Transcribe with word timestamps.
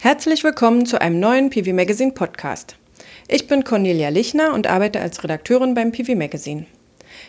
Herzlich 0.00 0.44
willkommen 0.44 0.86
zu 0.86 1.00
einem 1.00 1.18
neuen 1.18 1.50
PV 1.50 1.72
Magazine 1.72 2.12
Podcast. 2.12 2.76
Ich 3.26 3.48
bin 3.48 3.64
Cornelia 3.64 4.10
Lichner 4.10 4.54
und 4.54 4.68
arbeite 4.68 5.00
als 5.00 5.24
Redakteurin 5.24 5.74
beim 5.74 5.90
PV 5.90 6.14
Magazine. 6.14 6.66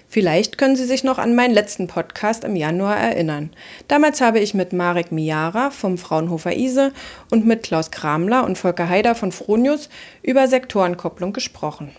Vielleicht 0.08 0.60
können 0.60 0.76
Sie 0.76 0.86
sich 0.86 1.04
noch 1.04 1.18
an 1.18 1.34
meinen 1.34 1.56
letzten 1.56 1.88
Podcast 1.88 2.44
im 2.44 2.56
Januar 2.56 2.96
erinnern. 2.96 3.50
Damals 3.88 4.22
habe 4.22 4.38
ich 4.38 4.54
mit 4.54 4.72
Marek 4.72 5.12
Miara 5.12 5.72
vom 5.72 5.98
Fraunhofer 5.98 6.56
ISE 6.56 6.94
und 7.32 7.48
mit 7.48 7.64
Klaus 7.64 7.90
Kramler 7.90 8.46
und 8.46 8.60
Volker 8.60 8.88
Haider 8.88 9.16
von 9.16 9.32
Fronius 9.32 9.90
über 10.22 10.48
Sektorenkopplung 10.48 11.34
gesprochen. 11.34 11.90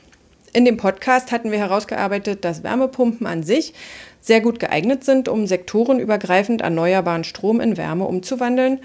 In 0.52 0.64
dem 0.64 0.76
Podcast 0.76 1.32
hatten 1.32 1.50
wir 1.50 1.58
herausgearbeitet, 1.58 2.44
dass 2.44 2.62
Wärmepumpen 2.62 3.26
an 3.26 3.42
sich 3.42 3.74
sehr 4.20 4.40
gut 4.40 4.60
geeignet 4.60 5.02
sind, 5.02 5.28
um 5.28 5.48
sektorenübergreifend 5.48 6.60
erneuerbaren 6.60 7.24
Strom 7.24 7.60
in 7.60 7.76
Wärme 7.76 8.04
umzuwandeln 8.04 8.78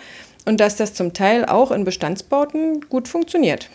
und 0.45 0.59
dass 0.59 0.75
das 0.75 0.93
zum 0.93 1.13
Teil 1.13 1.45
auch 1.45 1.71
in 1.71 1.83
Bestandsbauten 1.83 2.81
gut 2.89 3.07
funktioniert. 3.07 3.69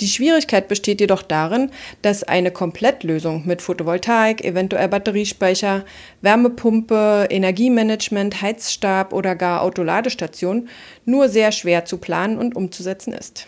Die 0.00 0.08
Schwierigkeit 0.08 0.68
besteht 0.68 1.00
jedoch 1.00 1.22
darin, 1.22 1.70
dass 2.02 2.22
eine 2.22 2.50
Komplettlösung 2.50 3.46
mit 3.46 3.62
Photovoltaik, 3.62 4.44
eventuell 4.44 4.88
Batteriespeicher, 4.88 5.86
Wärmepumpe, 6.20 7.28
Energiemanagement, 7.30 8.42
Heizstab 8.42 9.14
oder 9.14 9.34
gar 9.34 9.62
Autoladestation 9.62 10.68
nur 11.06 11.30
sehr 11.30 11.50
schwer 11.50 11.86
zu 11.86 11.96
planen 11.96 12.36
und 12.36 12.56
umzusetzen 12.56 13.14
ist. 13.14 13.46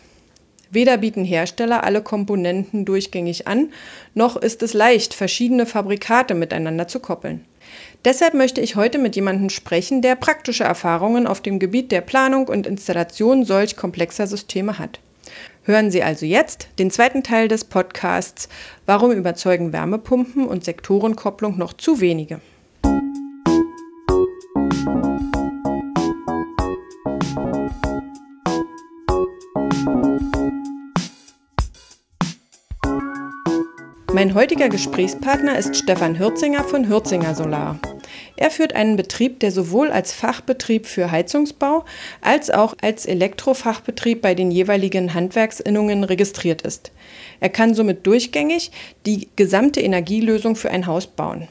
Weder 0.70 0.98
bieten 0.98 1.24
Hersteller 1.24 1.84
alle 1.84 2.02
Komponenten 2.02 2.84
durchgängig 2.84 3.46
an, 3.46 3.73
noch 4.15 4.37
ist 4.37 4.62
es 4.62 4.73
leicht, 4.73 5.12
verschiedene 5.12 5.66
Fabrikate 5.66 6.34
miteinander 6.34 6.88
zu 6.88 7.01
koppeln. 7.01 7.45
Deshalb 8.05 8.34
möchte 8.34 8.60
ich 8.60 8.77
heute 8.77 8.98
mit 8.98 9.16
jemandem 9.16 9.50
sprechen, 9.50 10.02
der 10.02 10.16
praktische 10.16 10.64
Erfahrungen 10.64 11.27
auf 11.27 11.41
dem 11.41 11.59
Gebiet 11.59 11.92
der 11.92 12.01
Planung 12.01 12.48
und 12.48 12.66
Installation 12.66 13.45
solch 13.45 13.76
komplexer 13.76 14.26
Systeme 14.26 14.79
hat. 14.79 15.01
Hören 15.65 15.90
Sie 15.90 16.02
also 16.02 16.24
jetzt 16.24 16.68
den 16.79 16.90
zweiten 16.90 17.23
Teil 17.23 17.49
des 17.49 17.65
Podcasts 17.65 18.49
Warum 18.87 19.12
überzeugen 19.12 19.73
Wärmepumpen 19.73 20.46
und 20.46 20.65
Sektorenkopplung 20.65 21.59
noch 21.59 21.74
zu 21.74 22.01
wenige? 22.01 22.40
Mein 34.19 34.35
heutiger 34.35 34.69
Gesprächspartner 34.69 35.57
ist 35.57 35.77
Stefan 35.77 36.19
Hürzinger 36.19 36.65
von 36.65 36.88
Hürzinger 36.88 37.37
Solar. 37.37 37.79
Er 38.35 38.51
führt 38.51 38.74
einen 38.74 38.97
Betrieb, 38.97 39.38
der 39.38 39.52
sowohl 39.52 39.93
als 39.93 40.13
Fachbetrieb 40.13 40.87
für 40.87 41.13
Heizungsbau 41.13 41.85
als 42.21 42.51
auch 42.51 42.74
als 42.83 43.07
Elektrofachbetrieb 43.07 44.21
bei 44.21 44.35
den 44.35 44.51
jeweiligen 44.51 45.15
Handwerksinnungen 45.15 46.02
registriert 46.02 46.63
ist. 46.63 46.91
Er 47.39 47.49
kann 47.49 47.74
somit 47.74 48.09
durchgängig 48.09 48.73
die 49.07 49.29
gesamte 49.37 49.80
Energielösung 49.80 50.57
für 50.57 50.73
ein 50.73 50.89
Haus 50.89 51.07
bauen. 51.07 51.46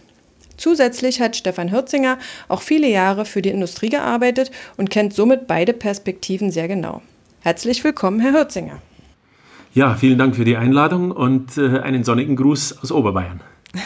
Zusätzlich 0.58 1.22
hat 1.22 1.38
Stefan 1.38 1.72
Hürzinger 1.72 2.20
auch 2.50 2.62
viele 2.62 2.90
Jahre 2.90 3.24
für 3.24 3.42
die 3.42 3.52
Industrie 3.52 3.88
gearbeitet 3.88 4.52
und 4.76 4.90
kennt 4.90 5.14
somit 5.14 5.48
beide 5.48 5.72
Perspektiven 5.72 6.52
sehr 6.52 6.68
genau. 6.68 7.02
Herzlich 7.40 7.82
willkommen, 7.86 8.20
Herr 8.20 8.34
Hürzinger. 8.34 8.82
Ja, 9.78 9.94
vielen 9.94 10.18
Dank 10.18 10.36
für 10.36 10.44
die 10.44 10.58
Einladung 10.58 11.12
und 11.12 11.56
äh, 11.56 11.82
einen 11.82 12.04
sonnigen 12.04 12.36
Gruß 12.36 12.80
aus 12.82 12.92
Oberbayern. 12.92 13.42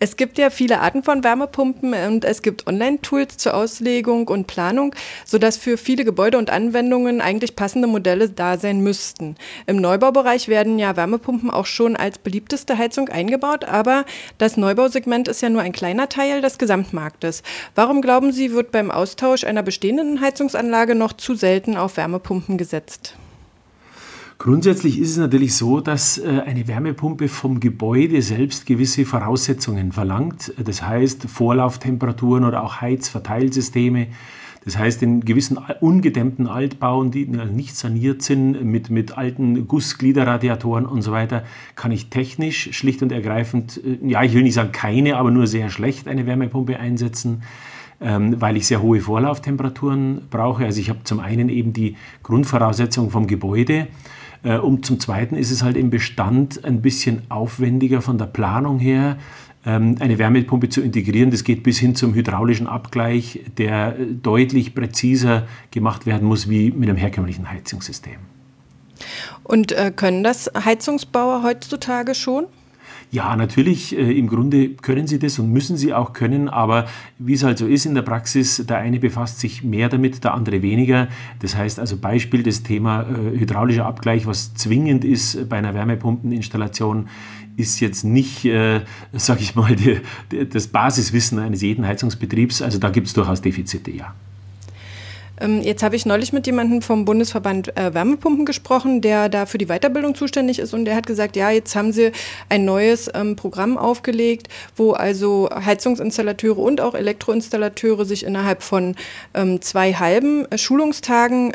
Es 0.00 0.16
gibt 0.16 0.38
ja 0.38 0.48
viele 0.48 0.78
Arten 0.78 1.02
von 1.02 1.24
Wärmepumpen 1.24 1.92
und 1.92 2.24
es 2.24 2.42
gibt 2.42 2.68
Online-Tools 2.68 3.36
zur 3.36 3.54
Auslegung 3.54 4.28
und 4.28 4.46
Planung, 4.46 4.94
sodass 5.24 5.56
für 5.56 5.76
viele 5.76 6.04
Gebäude 6.04 6.38
und 6.38 6.50
Anwendungen 6.50 7.20
eigentlich 7.20 7.56
passende 7.56 7.88
Modelle 7.88 8.28
da 8.28 8.58
sein 8.58 8.80
müssten. 8.80 9.34
Im 9.66 9.78
Neubaubereich 9.78 10.46
werden 10.46 10.78
ja 10.78 10.96
Wärmepumpen 10.96 11.50
auch 11.50 11.66
schon 11.66 11.96
als 11.96 12.18
beliebteste 12.18 12.78
Heizung 12.78 13.08
eingebaut, 13.08 13.64
aber 13.64 14.04
das 14.38 14.56
Neubausegment 14.56 15.26
ist 15.26 15.42
ja 15.42 15.48
nur 15.48 15.62
ein 15.62 15.72
kleiner 15.72 16.08
Teil 16.08 16.42
des 16.42 16.58
Gesamtmarktes. 16.58 17.42
Warum 17.74 18.00
glauben 18.00 18.30
Sie, 18.30 18.52
wird 18.52 18.70
beim 18.70 18.92
Austausch 18.92 19.42
einer 19.42 19.64
bestehenden 19.64 20.20
Heizungsanlage 20.20 20.94
noch 20.94 21.12
zu 21.12 21.34
selten 21.34 21.76
auf 21.76 21.96
Wärmepumpen 21.96 22.56
gesetzt? 22.56 23.16
Grundsätzlich 24.38 25.00
ist 25.00 25.10
es 25.10 25.16
natürlich 25.16 25.56
so, 25.56 25.80
dass 25.80 26.16
äh, 26.16 26.42
eine 26.46 26.68
Wärmepumpe 26.68 27.26
vom 27.26 27.58
Gebäude 27.58 28.22
selbst 28.22 28.66
gewisse 28.66 29.04
Voraussetzungen 29.04 29.90
verlangt. 29.90 30.54
Das 30.64 30.82
heißt 30.82 31.24
Vorlauftemperaturen 31.24 32.44
oder 32.44 32.62
auch 32.62 32.80
Heizverteilsysteme. 32.80 34.06
Das 34.64 34.78
heißt, 34.78 35.02
in 35.02 35.24
gewissen 35.24 35.58
ungedämmten 35.80 36.46
Altbauen, 36.46 37.10
die 37.10 37.26
nicht 37.26 37.74
saniert 37.76 38.22
sind, 38.22 38.62
mit, 38.64 38.90
mit 38.90 39.18
alten 39.18 39.66
Gussgliederradiatoren 39.66 40.86
und 40.86 41.02
so 41.02 41.10
weiter, 41.10 41.42
kann 41.74 41.90
ich 41.90 42.08
technisch 42.08 42.68
schlicht 42.76 43.02
und 43.02 43.10
ergreifend, 43.10 43.80
äh, 43.84 43.98
ja, 44.06 44.22
ich 44.22 44.34
will 44.34 44.44
nicht 44.44 44.54
sagen 44.54 44.70
keine, 44.70 45.16
aber 45.16 45.32
nur 45.32 45.48
sehr 45.48 45.68
schlecht 45.68 46.06
eine 46.06 46.26
Wärmepumpe 46.26 46.78
einsetzen 46.78 47.42
ähm, 48.00 48.40
weil 48.40 48.56
ich 48.56 48.68
sehr 48.68 48.80
hohe 48.80 49.00
Vorlauftemperaturen 49.00 50.28
brauche. 50.30 50.64
Also 50.64 50.80
ich 50.80 50.88
habe 50.88 51.00
zum 51.02 51.18
einen 51.18 51.48
eben 51.48 51.72
die 51.72 51.96
Grundvoraussetzung 52.22 53.10
vom 53.10 53.26
Gebäude, 53.26 53.88
und 54.42 54.86
zum 54.86 55.00
Zweiten 55.00 55.34
ist 55.34 55.50
es 55.50 55.62
halt 55.62 55.76
im 55.76 55.90
Bestand 55.90 56.64
ein 56.64 56.80
bisschen 56.80 57.22
aufwendiger 57.28 58.02
von 58.02 58.18
der 58.18 58.26
Planung 58.26 58.78
her, 58.78 59.18
ähm, 59.66 59.96
eine 60.00 60.18
Wärmepumpe 60.18 60.68
zu 60.68 60.80
integrieren. 60.80 61.30
Das 61.30 61.44
geht 61.44 61.62
bis 61.62 61.78
hin 61.78 61.94
zum 61.94 62.14
hydraulischen 62.14 62.66
Abgleich, 62.66 63.44
der 63.58 63.92
deutlich 63.92 64.74
präziser 64.74 65.46
gemacht 65.70 66.06
werden 66.06 66.26
muss 66.26 66.48
wie 66.48 66.70
mit 66.70 66.88
einem 66.88 66.98
herkömmlichen 66.98 67.50
Heizungssystem. 67.50 68.16
Und 69.44 69.72
äh, 69.72 69.92
können 69.94 70.24
das 70.24 70.50
Heizungsbauer 70.64 71.42
heutzutage 71.42 72.14
schon? 72.14 72.46
Ja, 73.10 73.34
natürlich, 73.36 73.96
äh, 73.96 74.18
im 74.18 74.28
Grunde 74.28 74.70
können 74.70 75.06
sie 75.06 75.18
das 75.18 75.38
und 75.38 75.50
müssen 75.50 75.78
sie 75.78 75.94
auch 75.94 76.12
können, 76.12 76.48
aber 76.48 76.86
wie 77.18 77.32
es 77.32 77.42
halt 77.42 77.56
so 77.56 77.66
ist 77.66 77.86
in 77.86 77.94
der 77.94 78.02
Praxis, 78.02 78.62
der 78.68 78.78
eine 78.78 78.98
befasst 78.98 79.40
sich 79.40 79.64
mehr 79.64 79.88
damit, 79.88 80.24
der 80.24 80.34
andere 80.34 80.60
weniger. 80.60 81.08
Das 81.40 81.56
heißt 81.56 81.78
also 81.78 81.96
Beispiel 81.96 82.42
das 82.42 82.62
Thema 82.62 83.02
äh, 83.02 83.38
hydraulischer 83.38 83.86
Abgleich, 83.86 84.26
was 84.26 84.52
zwingend 84.52 85.06
ist 85.06 85.48
bei 85.48 85.56
einer 85.56 85.72
Wärmepumpeninstallation, 85.72 87.08
ist 87.56 87.80
jetzt 87.80 88.04
nicht, 88.04 88.44
äh, 88.44 88.82
sage 89.12 89.40
ich 89.40 89.54
mal, 89.54 89.74
die, 89.74 90.00
die, 90.30 90.46
das 90.46 90.68
Basiswissen 90.68 91.38
eines 91.38 91.62
jeden 91.62 91.86
Heizungsbetriebs. 91.86 92.60
Also 92.60 92.78
da 92.78 92.90
gibt 92.90 93.06
es 93.06 93.14
durchaus 93.14 93.40
Defizite, 93.40 93.90
ja. 93.90 94.14
Ähm, 95.40 95.62
jetzt 95.62 95.82
habe 95.82 95.96
ich 95.96 96.06
neulich 96.06 96.32
mit 96.32 96.46
jemandem 96.46 96.82
vom 96.82 97.04
Bundesverband 97.04 97.76
äh, 97.76 97.94
Wärmepumpen 97.94 98.44
gesprochen, 98.44 99.00
der 99.00 99.28
da 99.28 99.46
für 99.46 99.58
die 99.58 99.66
Weiterbildung 99.66 100.14
zuständig 100.14 100.58
ist 100.58 100.74
und 100.74 100.84
der 100.84 100.96
hat 100.96 101.06
gesagt, 101.06 101.36
ja, 101.36 101.50
jetzt 101.50 101.74
haben 101.76 101.92
sie 101.92 102.12
ein 102.48 102.64
neues 102.64 103.10
ähm, 103.14 103.36
Programm 103.36 103.78
aufgelegt, 103.78 104.48
wo 104.76 104.92
also 104.92 105.48
Heizungsinstallateure 105.52 106.58
und 106.58 106.80
auch 106.80 106.94
Elektroinstallateure 106.94 108.04
sich 108.04 108.24
innerhalb 108.24 108.62
von 108.62 108.96
ähm, 109.34 109.60
zwei 109.60 109.92
halben 109.92 110.50
äh, 110.50 110.58
Schulungstagen 110.58 111.52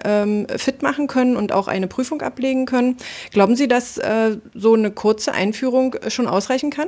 fit 0.58 0.82
machen 0.82 1.08
können 1.08 1.36
und 1.36 1.52
auch 1.52 1.68
eine 1.68 1.88
Prüfung 1.88 2.22
ablegen 2.22 2.66
können. 2.66 2.98
Glauben 3.32 3.56
Sie, 3.56 3.68
dass 3.68 3.98
äh, 3.98 4.38
so 4.54 4.74
eine 4.74 4.92
kurze 4.92 5.34
Einführung 5.34 5.96
schon 6.08 6.28
ausreichen 6.28 6.70
kann? 6.70 6.88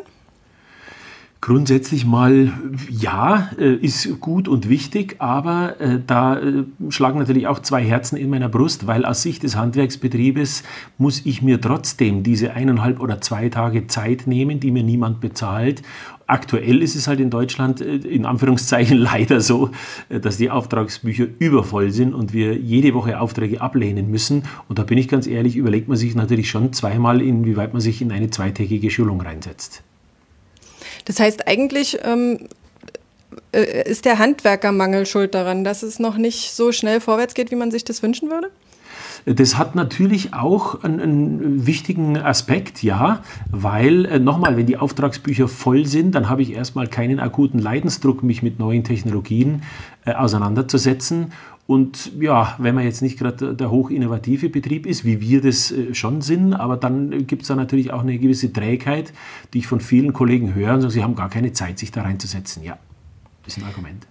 Grundsätzlich 1.45 2.07
mal 2.07 2.53
ja, 2.89 3.51
äh, 3.59 3.75
ist 3.75 4.19
gut 4.19 4.47
und 4.47 4.67
wichtig, 4.67 5.17
aber 5.19 5.79
äh, 5.79 6.00
da 6.07 6.39
äh, 6.39 6.63
schlagen 6.89 7.19
natürlich 7.19 7.45
auch 7.45 7.59
zwei 7.59 7.83
Herzen 7.83 8.17
in 8.17 8.31
meiner 8.31 8.50
Brust, 8.50 8.88
weil 8.88 9.06
aus 9.06 9.22
Sicht 9.22 9.44
des 9.44 9.56
Handwerksbetriebes 9.56 10.63
muss 10.97 11.23
ich 11.23 11.44
mir 11.44 11.61
trotzdem 11.61 12.23
diese 12.23 12.53
eineinhalb 12.53 13.00
oder 13.00 13.22
zwei 13.22 13.50
Tage 13.50 13.85
Zeit 13.85 14.25
nehmen, 14.25 14.59
die 14.59 14.72
mir 14.72 14.81
niemand 14.81 15.22
bezahlt. 15.22 15.83
Aktuell 16.25 16.81
ist 16.81 16.95
es 16.95 17.07
halt 17.07 17.19
in 17.19 17.29
Deutschland 17.29 17.79
in 17.79 18.25
Anführungszeichen 18.25 18.97
leider 19.13 19.39
so, 19.39 19.69
dass 20.09 20.38
die 20.38 20.50
Auftragsbücher 20.50 21.27
übervoll 21.38 21.91
sind 21.91 22.15
und 22.15 22.33
wir 22.33 22.57
jede 22.57 22.95
Woche 22.95 23.19
Aufträge 23.19 23.62
ablehnen 23.62 24.09
müssen. 24.09 24.45
Und 24.68 24.80
da 24.80 24.83
bin 24.83 24.98
ich 24.98 25.07
ganz 25.07 25.27
ehrlich, 25.27 25.57
überlegt 25.57 25.89
man 25.89 25.98
sich 25.98 26.15
natürlich 26.15 26.50
schon 26.50 26.74
zweimal, 26.74 27.21
inwieweit 27.21 27.71
man 27.71 27.83
sich 27.83 28.01
in 28.01 28.12
eine 28.12 28.31
zweitägige 28.31 28.89
Schulung 28.89 29.21
reinsetzt. 29.21 29.83
Das 31.06 31.19
heißt, 31.19 31.48
eigentlich 31.48 32.00
ähm, 32.04 32.48
äh, 33.52 33.90
ist 33.90 34.06
der 34.06 34.19
Handwerkermangel 34.19 35.06
schuld 35.06 35.34
daran, 35.34 35.63
dass 35.63 35.84
es 35.84 36.00
noch 36.00 36.18
nicht 36.18 36.54
so 36.54 36.72
schnell 36.72 37.00
vorwärts 37.00 37.34
geht, 37.34 37.52
wie 37.52 37.56
man 37.56 37.72
sich 37.72 37.84
das 37.84 38.04
wünschen 38.04 38.30
würde? 38.30 38.52
Das 39.25 39.57
hat 39.57 39.74
natürlich 39.74 40.34
auch 40.34 40.84
einen, 40.84 41.00
einen 41.00 41.66
wichtigen 41.66 42.18
Aspekt, 42.18 42.84
ja, 42.84 43.24
weil 43.50 44.06
äh, 44.06 44.19
nochmal, 44.19 44.56
wenn 44.56 44.68
die 44.68 44.78
Auftragsbücher 44.78 45.48
voll 45.48 45.86
sind, 45.88 46.13
dann 46.13 46.30
habe 46.30 46.44
ich 46.44 46.54
erstmal 46.54 46.88
keinen 46.88 47.19
akuten 47.19 47.60
Leidensdruck, 47.60 48.22
mich 48.22 48.44
mit 48.44 48.60
neuen 48.60 48.84
Technologien 48.84 49.63
äh, 50.06 50.13
auseinanderzusetzen. 50.13 51.31
Und 51.67 52.12
ja, 52.21 52.56
wenn 52.59 52.75
man 52.75 52.83
jetzt 52.83 53.01
nicht 53.01 53.17
gerade 53.17 53.56
der 53.56 53.71
hochinnovative 53.71 54.50
Betrieb 54.50 54.85
ist, 54.85 55.03
wie 55.03 55.19
wir 55.19 55.41
das 55.41 55.71
äh, 55.71 55.95
schon 55.95 56.21
sind, 56.21 56.53
aber 56.53 56.77
dann 56.77 57.25
gibt 57.25 57.41
es 57.41 57.47
da 57.47 57.56
natürlich 57.56 57.91
auch 57.91 58.01
eine 58.01 58.17
gewisse 58.19 58.53
Trägheit, 58.53 59.13
die 59.53 59.59
ich 59.59 59.67
von 59.67 59.79
vielen 59.79 60.13
Kollegen 60.13 60.53
höre 60.53 60.75
und 60.75 60.89
sie 60.89 61.03
haben 61.03 61.15
gar 61.15 61.29
keine 61.29 61.53
Zeit, 61.53 61.79
sich 61.79 61.91
da 61.91 62.03
reinzusetzen. 62.03 62.63
Ja, 62.63 62.77
das 63.44 63.57
ist 63.57 63.63
ein 63.63 63.67
Argument. 63.67 64.06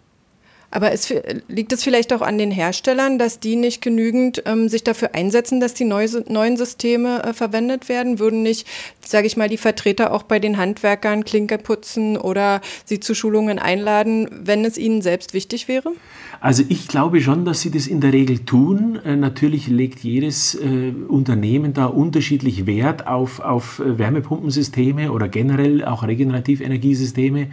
Aber 0.74 0.90
es, 0.90 1.14
liegt 1.46 1.72
es 1.72 1.84
vielleicht 1.84 2.12
auch 2.12 2.20
an 2.20 2.36
den 2.36 2.50
Herstellern, 2.50 3.16
dass 3.16 3.38
die 3.38 3.54
nicht 3.54 3.80
genügend 3.80 4.42
ähm, 4.44 4.68
sich 4.68 4.82
dafür 4.82 5.14
einsetzen, 5.14 5.60
dass 5.60 5.72
die 5.72 5.84
neu, 5.84 6.08
neuen 6.26 6.56
Systeme 6.56 7.22
äh, 7.22 7.32
verwendet 7.32 7.88
werden? 7.88 8.18
Würden 8.18 8.42
nicht, 8.42 8.66
sage 9.00 9.28
ich 9.28 9.36
mal, 9.36 9.48
die 9.48 9.56
Vertreter 9.56 10.12
auch 10.12 10.24
bei 10.24 10.40
den 10.40 10.58
Handwerkern 10.58 11.24
Klinker 11.24 11.58
putzen 11.58 12.16
oder 12.16 12.60
sie 12.84 12.98
zu 12.98 13.14
Schulungen 13.14 13.60
einladen, 13.60 14.28
wenn 14.32 14.64
es 14.64 14.76
ihnen 14.76 15.00
selbst 15.00 15.32
wichtig 15.32 15.68
wäre? 15.68 15.92
Also 16.40 16.64
ich 16.68 16.88
glaube 16.88 17.20
schon, 17.20 17.44
dass 17.44 17.60
sie 17.60 17.70
das 17.70 17.86
in 17.86 18.00
der 18.00 18.12
Regel 18.12 18.40
tun. 18.40 18.98
Äh, 19.04 19.14
natürlich 19.14 19.68
legt 19.68 20.00
jedes 20.00 20.56
äh, 20.56 20.92
Unternehmen 21.06 21.72
da 21.72 21.86
unterschiedlich 21.86 22.66
Wert 22.66 23.06
auf, 23.06 23.38
auf 23.38 23.78
äh, 23.78 23.96
Wärmepumpensysteme 23.96 25.12
oder 25.12 25.28
generell 25.28 25.84
auch 25.84 26.02
Regenerativenergiesysteme. 26.02 27.40
Ähm, 27.40 27.52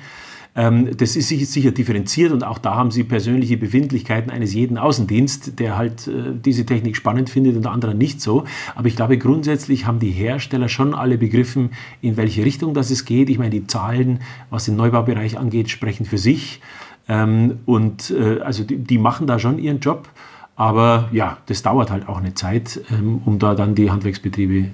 das 0.54 1.16
ist 1.16 1.30
sicher 1.30 1.72
differenziert 1.72 2.34
und 2.34 2.44
auch 2.44 2.58
da 2.58 2.76
haben 2.76 2.92
Sie 2.92 3.06
persönliche 3.06 3.56
Befindlichkeiten 3.56 4.30
eines 4.30 4.54
jeden 4.54 4.78
Außendienst, 4.78 5.60
der 5.60 5.78
halt 5.78 6.08
äh, 6.08 6.34
diese 6.34 6.66
Technik 6.66 6.98
spannend 6.98 7.30
findet 7.30 7.56
und 7.56 7.66
andere 7.68 7.96
nicht 7.96 8.20
so. 8.20 8.44
Aber 8.76 8.88
ich 8.88 8.98
glaube, 8.98 9.18
grundsätzlich 9.18 9.86
haben 9.86 10.00
die 10.00 10.12
Hersteller 10.12 10.68
schon 10.68 10.94
alle 10.94 11.18
begriffen, 11.18 11.70
in 12.02 12.18
welche 12.18 12.44
Richtung 12.44 12.74
das 12.74 12.92
es 12.92 13.06
geht. 13.06 13.30
Ich 13.30 13.38
meine, 13.38 13.52
die 13.52 13.66
Zahlen, 13.66 14.20
was 14.50 14.66
den 14.66 14.76
Neubaubereich 14.76 15.38
angeht, 15.38 15.70
sprechen 15.70 16.06
für 16.06 16.18
sich. 16.18 16.60
Ähm, 17.08 17.60
und 17.66 18.12
äh, 18.12 18.42
also 18.42 18.66
die, 18.66 18.78
die 18.78 18.98
machen 18.98 19.28
da 19.28 19.40
schon 19.40 19.58
ihren 19.58 19.80
Job. 19.80 20.10
Aber 20.58 21.08
ja, 21.14 21.38
das 21.46 21.62
dauert 21.62 21.92
halt 21.92 22.10
auch 22.10 22.18
eine 22.18 22.34
Zeit, 22.34 22.82
ähm, 22.92 23.22
um 23.24 23.40
da 23.40 23.56
dann 23.56 23.74
die 23.74 23.90
Handwerksbetriebe 23.90 24.66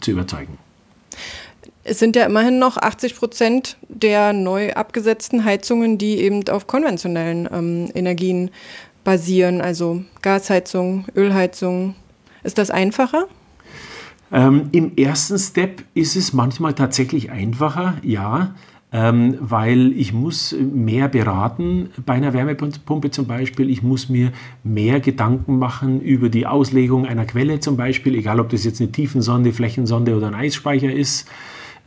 zu 0.00 0.10
überzeugen. 0.10 0.56
Es 1.84 1.98
sind 1.98 2.14
ja 2.14 2.24
immerhin 2.26 2.58
noch 2.58 2.76
80 2.76 3.16
Prozent 3.16 3.76
der 3.88 4.32
neu 4.32 4.72
abgesetzten 4.72 5.44
Heizungen, 5.44 5.98
die 5.98 6.18
eben 6.18 6.48
auf 6.48 6.66
konventionellen 6.66 7.48
ähm, 7.52 7.90
Energien 7.94 8.50
basieren, 9.02 9.60
also 9.60 10.02
Gasheizung, 10.22 11.06
Ölheizung. 11.16 11.96
Ist 12.44 12.58
das 12.58 12.70
einfacher? 12.70 13.26
Ähm, 14.30 14.68
Im 14.72 14.96
ersten 14.96 15.38
Step 15.38 15.82
ist 15.94 16.16
es 16.16 16.32
manchmal 16.32 16.74
tatsächlich 16.74 17.30
einfacher, 17.30 17.96
ja, 18.02 18.54
ähm, 18.92 19.36
weil 19.40 19.92
ich 19.92 20.12
muss 20.12 20.54
mehr 20.54 21.08
beraten 21.08 21.90
bei 22.04 22.14
einer 22.14 22.32
Wärmepumpe 22.32 23.10
zum 23.10 23.26
Beispiel. 23.26 23.70
Ich 23.70 23.82
muss 23.82 24.08
mir 24.08 24.32
mehr 24.62 25.00
Gedanken 25.00 25.58
machen 25.58 26.00
über 26.00 26.28
die 26.28 26.46
Auslegung 26.46 27.06
einer 27.06 27.24
Quelle 27.24 27.58
zum 27.58 27.76
Beispiel, 27.76 28.14
egal 28.14 28.38
ob 28.38 28.50
das 28.50 28.64
jetzt 28.64 28.80
eine 28.80 28.92
Tiefensonde, 28.92 29.52
Flächensonde 29.52 30.16
oder 30.16 30.28
ein 30.28 30.34
Eisspeicher 30.34 30.92
ist. 30.92 31.26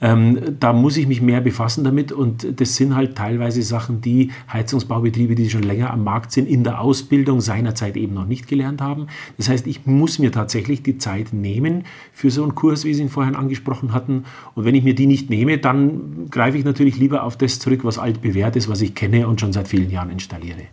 Ähm, 0.05 0.57
da 0.59 0.71
muss 0.71 0.97
ich 0.97 1.07
mich 1.07 1.19
mehr 1.19 1.41
befassen 1.41 1.83
damit 1.83 2.11
und 2.11 2.61
das 2.61 2.75
sind 2.75 2.95
halt 2.95 3.15
teilweise 3.15 3.63
Sachen, 3.63 4.01
die 4.01 4.29
Heizungsbaubetriebe, 4.53 5.33
die 5.33 5.49
schon 5.49 5.63
länger 5.63 5.89
am 5.89 6.03
Markt 6.03 6.31
sind, 6.31 6.47
in 6.47 6.63
der 6.63 6.79
Ausbildung 6.79 7.41
seinerzeit 7.41 7.97
eben 7.97 8.13
noch 8.13 8.27
nicht 8.27 8.47
gelernt 8.47 8.81
haben. 8.81 9.07
Das 9.37 9.49
heißt, 9.49 9.65
ich 9.65 9.87
muss 9.87 10.19
mir 10.19 10.31
tatsächlich 10.31 10.83
die 10.83 10.99
Zeit 10.99 11.33
nehmen 11.33 11.85
für 12.13 12.29
so 12.29 12.43
einen 12.43 12.53
Kurs, 12.53 12.85
wie 12.85 12.93
Sie 12.93 13.01
ihn 13.01 13.09
vorhin 13.09 13.35
angesprochen 13.35 13.93
hatten. 13.93 14.25
Und 14.53 14.63
wenn 14.63 14.75
ich 14.75 14.83
mir 14.83 14.93
die 14.93 15.07
nicht 15.07 15.31
nehme, 15.31 15.57
dann 15.57 16.29
greife 16.29 16.59
ich 16.59 16.65
natürlich 16.65 16.97
lieber 16.97 17.23
auf 17.23 17.35
das 17.35 17.57
zurück, 17.57 17.83
was 17.83 17.97
altbewährt 17.97 18.55
ist, 18.57 18.69
was 18.69 18.81
ich 18.81 18.93
kenne 18.93 19.27
und 19.27 19.41
schon 19.41 19.53
seit 19.53 19.67
vielen 19.67 19.89
Jahren 19.89 20.11
installiere. 20.11 20.65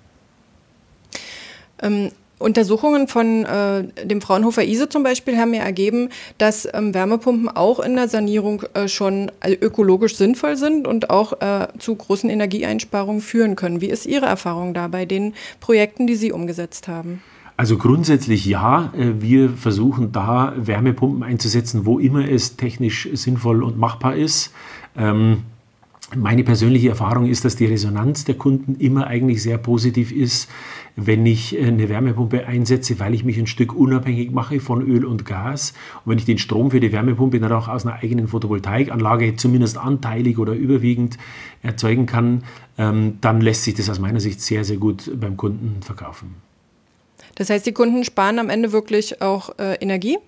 Ähm, 1.80 2.10
Untersuchungen 2.42 3.08
von 3.08 3.44
äh, 3.44 3.84
dem 4.04 4.20
Fraunhofer 4.20 4.64
ISO 4.64 4.86
zum 4.86 5.02
Beispiel 5.02 5.38
haben 5.38 5.54
ja 5.54 5.62
ergeben, 5.62 6.08
dass 6.38 6.68
ähm, 6.72 6.94
Wärmepumpen 6.94 7.48
auch 7.48 7.80
in 7.80 7.96
der 7.96 8.08
Sanierung 8.08 8.62
äh, 8.74 8.88
schon 8.88 9.30
also 9.40 9.56
ökologisch 9.60 10.16
sinnvoll 10.16 10.56
sind 10.56 10.86
und 10.86 11.10
auch 11.10 11.40
äh, 11.40 11.68
zu 11.78 11.94
großen 11.94 12.28
Energieeinsparungen 12.28 13.22
führen 13.22 13.56
können. 13.56 13.80
Wie 13.80 13.90
ist 13.90 14.06
Ihre 14.06 14.26
Erfahrung 14.26 14.74
da 14.74 14.88
bei 14.88 15.06
den 15.06 15.34
Projekten, 15.60 16.06
die 16.06 16.16
Sie 16.16 16.32
umgesetzt 16.32 16.88
haben? 16.88 17.22
Also 17.56 17.76
grundsätzlich 17.76 18.44
ja, 18.46 18.92
äh, 18.96 19.20
wir 19.20 19.50
versuchen 19.50 20.12
da 20.12 20.52
Wärmepumpen 20.56 21.22
einzusetzen, 21.22 21.86
wo 21.86 21.98
immer 21.98 22.28
es 22.28 22.56
technisch 22.56 23.08
sinnvoll 23.12 23.62
und 23.62 23.78
machbar 23.78 24.16
ist. 24.16 24.52
Ähm, 24.96 25.44
meine 26.16 26.44
persönliche 26.44 26.90
Erfahrung 26.90 27.26
ist, 27.26 27.44
dass 27.44 27.56
die 27.56 27.66
Resonanz 27.66 28.24
der 28.24 28.34
Kunden 28.34 28.76
immer 28.76 29.06
eigentlich 29.06 29.42
sehr 29.42 29.58
positiv 29.58 30.12
ist, 30.12 30.50
wenn 30.96 31.24
ich 31.24 31.58
eine 31.58 31.88
Wärmepumpe 31.88 32.46
einsetze, 32.46 32.98
weil 33.00 33.14
ich 33.14 33.24
mich 33.24 33.38
ein 33.38 33.46
Stück 33.46 33.74
unabhängig 33.74 34.30
mache 34.30 34.60
von 34.60 34.82
Öl 34.82 35.04
und 35.04 35.24
Gas. 35.24 35.72
Und 36.04 36.10
wenn 36.10 36.18
ich 36.18 36.24
den 36.24 36.38
Strom 36.38 36.70
für 36.70 36.80
die 36.80 36.92
Wärmepumpe 36.92 37.40
dann 37.40 37.52
auch 37.52 37.68
aus 37.68 37.86
einer 37.86 37.96
eigenen 38.02 38.28
Photovoltaikanlage 38.28 39.36
zumindest 39.36 39.78
anteilig 39.78 40.38
oder 40.38 40.52
überwiegend 40.52 41.18
erzeugen 41.62 42.06
kann, 42.06 42.44
ähm, 42.78 43.18
dann 43.20 43.40
lässt 43.40 43.64
sich 43.64 43.74
das 43.74 43.88
aus 43.88 43.98
meiner 43.98 44.20
Sicht 44.20 44.40
sehr, 44.40 44.64
sehr 44.64 44.76
gut 44.76 45.10
beim 45.18 45.36
Kunden 45.36 45.82
verkaufen. 45.82 46.34
Das 47.34 47.48
heißt, 47.48 47.64
die 47.64 47.72
Kunden 47.72 48.04
sparen 48.04 48.38
am 48.38 48.50
Ende 48.50 48.72
wirklich 48.72 49.22
auch 49.22 49.58
äh, 49.58 49.74
Energie? 49.76 50.18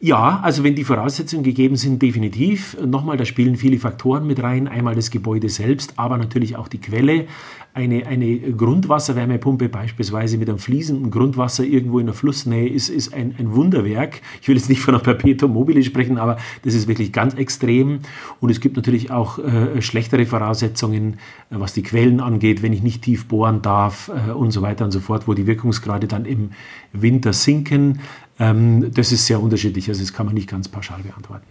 Ja, 0.00 0.38
also 0.44 0.62
wenn 0.62 0.76
die 0.76 0.84
Voraussetzungen 0.84 1.42
gegeben 1.42 1.74
sind, 1.74 2.00
definitiv. 2.00 2.76
Nochmal, 2.84 3.16
da 3.16 3.24
spielen 3.24 3.56
viele 3.56 3.80
Faktoren 3.80 4.28
mit 4.28 4.40
rein. 4.40 4.68
Einmal 4.68 4.94
das 4.94 5.10
Gebäude 5.10 5.48
selbst, 5.48 5.94
aber 5.96 6.18
natürlich 6.18 6.54
auch 6.54 6.68
die 6.68 6.78
Quelle. 6.80 7.26
Eine, 7.74 8.06
eine 8.06 8.38
Grundwasserwärmepumpe 8.38 9.68
beispielsweise 9.68 10.38
mit 10.38 10.48
einem 10.48 10.58
fließenden 10.58 11.10
Grundwasser 11.10 11.64
irgendwo 11.64 11.98
in 11.98 12.06
der 12.06 12.14
Flussnähe 12.14 12.68
ist, 12.68 12.88
ist 12.88 13.12
ein, 13.12 13.34
ein 13.38 13.54
Wunderwerk. 13.54 14.20
Ich 14.40 14.48
will 14.48 14.56
jetzt 14.56 14.68
nicht 14.68 14.80
von 14.80 14.94
einer 14.94 15.02
Perpetuum 15.02 15.52
mobile 15.52 15.82
sprechen, 15.82 16.16
aber 16.16 16.38
das 16.64 16.74
ist 16.74 16.86
wirklich 16.86 17.12
ganz 17.12 17.34
extrem. 17.34 18.00
Und 18.40 18.50
es 18.50 18.60
gibt 18.60 18.76
natürlich 18.76 19.10
auch 19.10 19.38
äh, 19.38 19.82
schlechtere 19.82 20.26
Voraussetzungen, 20.26 21.14
äh, 21.50 21.56
was 21.58 21.72
die 21.72 21.82
Quellen 21.82 22.20
angeht, 22.20 22.62
wenn 22.62 22.72
ich 22.72 22.82
nicht 22.82 23.02
tief 23.02 23.26
bohren 23.26 23.62
darf 23.62 24.10
äh, 24.28 24.30
und 24.30 24.52
so 24.52 24.62
weiter 24.62 24.84
und 24.84 24.92
so 24.92 25.00
fort, 25.00 25.28
wo 25.28 25.34
die 25.34 25.46
Wirkungsgrade 25.46 26.06
dann 26.06 26.24
im 26.24 26.50
Winter 26.92 27.32
sinken. 27.32 28.00
Ähm, 28.38 28.92
das 28.94 29.12
ist 29.12 29.26
sehr 29.26 29.40
unterschiedlich, 29.40 29.88
also 29.88 30.00
das 30.00 30.12
kann 30.12 30.26
man 30.26 30.34
nicht 30.34 30.48
ganz 30.48 30.68
pauschal 30.68 31.00
beantworten. 31.02 31.46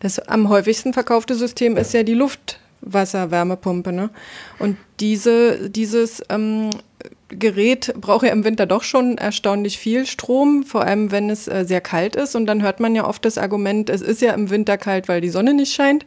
Das 0.00 0.18
am 0.18 0.48
häufigsten 0.48 0.92
verkaufte 0.92 1.34
System 1.34 1.76
ist 1.76 1.94
ja 1.94 2.02
die 2.02 2.14
Luftwasserwärmepumpe. 2.14 3.92
Ne? 3.92 4.10
Und 4.58 4.76
diese, 5.00 5.70
dieses 5.70 6.22
ähm, 6.28 6.70
Gerät 7.28 7.94
braucht 8.00 8.24
ja 8.24 8.32
im 8.32 8.44
Winter 8.44 8.66
doch 8.66 8.82
schon 8.82 9.18
erstaunlich 9.18 9.78
viel 9.78 10.06
Strom, 10.06 10.62
vor 10.62 10.84
allem 10.84 11.10
wenn 11.10 11.30
es 11.30 11.48
äh, 11.48 11.64
sehr 11.66 11.80
kalt 11.80 12.16
ist. 12.16 12.36
Und 12.36 12.46
dann 12.46 12.62
hört 12.62 12.80
man 12.80 12.94
ja 12.94 13.06
oft 13.06 13.24
das 13.24 13.38
Argument, 13.38 13.90
es 13.90 14.02
ist 14.02 14.20
ja 14.22 14.32
im 14.32 14.50
Winter 14.50 14.76
kalt, 14.76 15.08
weil 15.08 15.20
die 15.20 15.30
Sonne 15.30 15.54
nicht 15.54 15.72
scheint. 15.72 16.06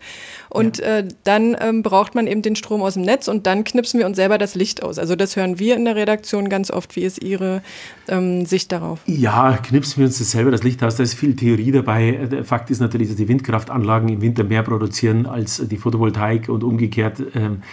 Und 0.49 0.77
ja. 0.77 0.99
äh, 0.99 1.07
dann 1.23 1.55
ähm, 1.59 1.83
braucht 1.83 2.15
man 2.15 2.27
eben 2.27 2.41
den 2.41 2.55
Strom 2.55 2.81
aus 2.81 2.93
dem 2.93 3.03
Netz 3.03 3.27
und 3.27 3.45
dann 3.45 3.63
knipsen 3.63 3.99
wir 3.99 4.05
uns 4.05 4.15
selber 4.15 4.37
das 4.37 4.55
Licht 4.55 4.83
aus. 4.83 4.99
Also 4.99 5.15
das 5.15 5.35
hören 5.35 5.59
wir 5.59 5.75
in 5.75 5.85
der 5.85 5.95
Redaktion 5.95 6.49
ganz 6.49 6.71
oft. 6.71 6.95
Wie 6.95 7.03
ist 7.03 7.21
Ihre 7.21 7.61
ähm, 8.07 8.45
Sicht 8.45 8.71
darauf? 8.71 8.99
Ja, 9.05 9.57
knipsen 9.57 9.97
wir 9.97 10.05
uns 10.05 10.19
das 10.19 10.31
selber 10.31 10.51
das 10.51 10.63
Licht 10.63 10.83
aus. 10.83 10.95
Da 10.95 11.03
ist 11.03 11.15
viel 11.15 11.35
Theorie 11.35 11.71
dabei. 11.71 12.27
Der 12.31 12.45
Fakt 12.45 12.69
ist 12.69 12.79
natürlich, 12.79 13.09
dass 13.09 13.17
die 13.17 13.27
Windkraftanlagen 13.27 14.07
im 14.09 14.21
Winter 14.21 14.43
mehr 14.43 14.63
produzieren 14.63 15.25
als 15.25 15.61
die 15.67 15.77
Photovoltaik 15.77 16.47
und 16.47 16.63
umgekehrt. 16.63 17.21
Ähm, 17.35 17.63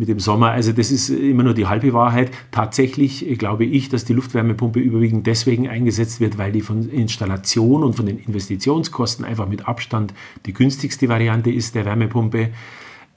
mit 0.00 0.08
dem 0.08 0.18
Sommer. 0.18 0.50
Also 0.50 0.72
das 0.72 0.90
ist 0.90 1.10
immer 1.10 1.42
nur 1.42 1.52
die 1.52 1.66
halbe 1.66 1.92
Wahrheit. 1.92 2.32
Tatsächlich 2.50 3.38
glaube 3.38 3.66
ich, 3.66 3.90
dass 3.90 4.06
die 4.06 4.14
Luftwärmepumpe 4.14 4.80
überwiegend 4.80 5.26
deswegen 5.26 5.68
eingesetzt 5.68 6.20
wird, 6.20 6.38
weil 6.38 6.52
die 6.52 6.62
von 6.62 6.88
Installation 6.88 7.84
und 7.84 7.92
von 7.92 8.06
den 8.06 8.18
Investitionskosten 8.18 9.26
einfach 9.26 9.46
mit 9.46 9.68
Abstand 9.68 10.14
die 10.46 10.54
günstigste 10.54 11.10
Variante 11.10 11.50
ist 11.50 11.74
der 11.74 11.84
Wärmepumpe 11.84 12.48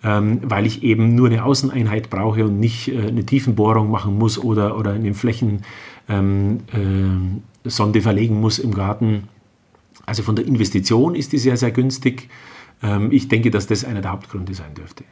ähm, 0.04 0.42
weil 0.44 0.66
ich 0.66 0.84
eben 0.84 1.16
nur 1.16 1.28
eine 1.28 1.46
Außeneinheit 1.46 2.10
brauche 2.10 2.44
und 2.44 2.60
nicht 2.60 2.90
äh, 2.90 3.08
eine 3.08 3.26
Tiefenbohrung 3.26 3.90
machen 3.90 4.18
muss 4.18 4.38
oder, 4.38 4.78
oder 4.78 4.92
eine 4.92 5.14
Flächensonde 5.14 5.64
ähm, 6.10 6.60
äh, 7.64 8.02
verlegen 8.02 8.42
muss 8.42 8.60
im 8.60 8.74
Garten. 8.74 9.30
Also 10.06 10.22
von 10.24 10.36
der 10.36 10.46
Investition 10.46 11.16
ist 11.16 11.32
die 11.32 11.38
sehr, 11.38 11.56
sehr 11.56 11.72
günstig. 11.72 12.28
Ähm, 12.82 13.14
ich 13.14 13.30
denke, 13.30 13.50
dass 13.50 13.68
das 13.68 13.86
einer 13.86 14.02
der 14.02 14.12
Hauptgründe 14.12 14.54
sein 14.54 14.74
dürfte. 14.74 15.06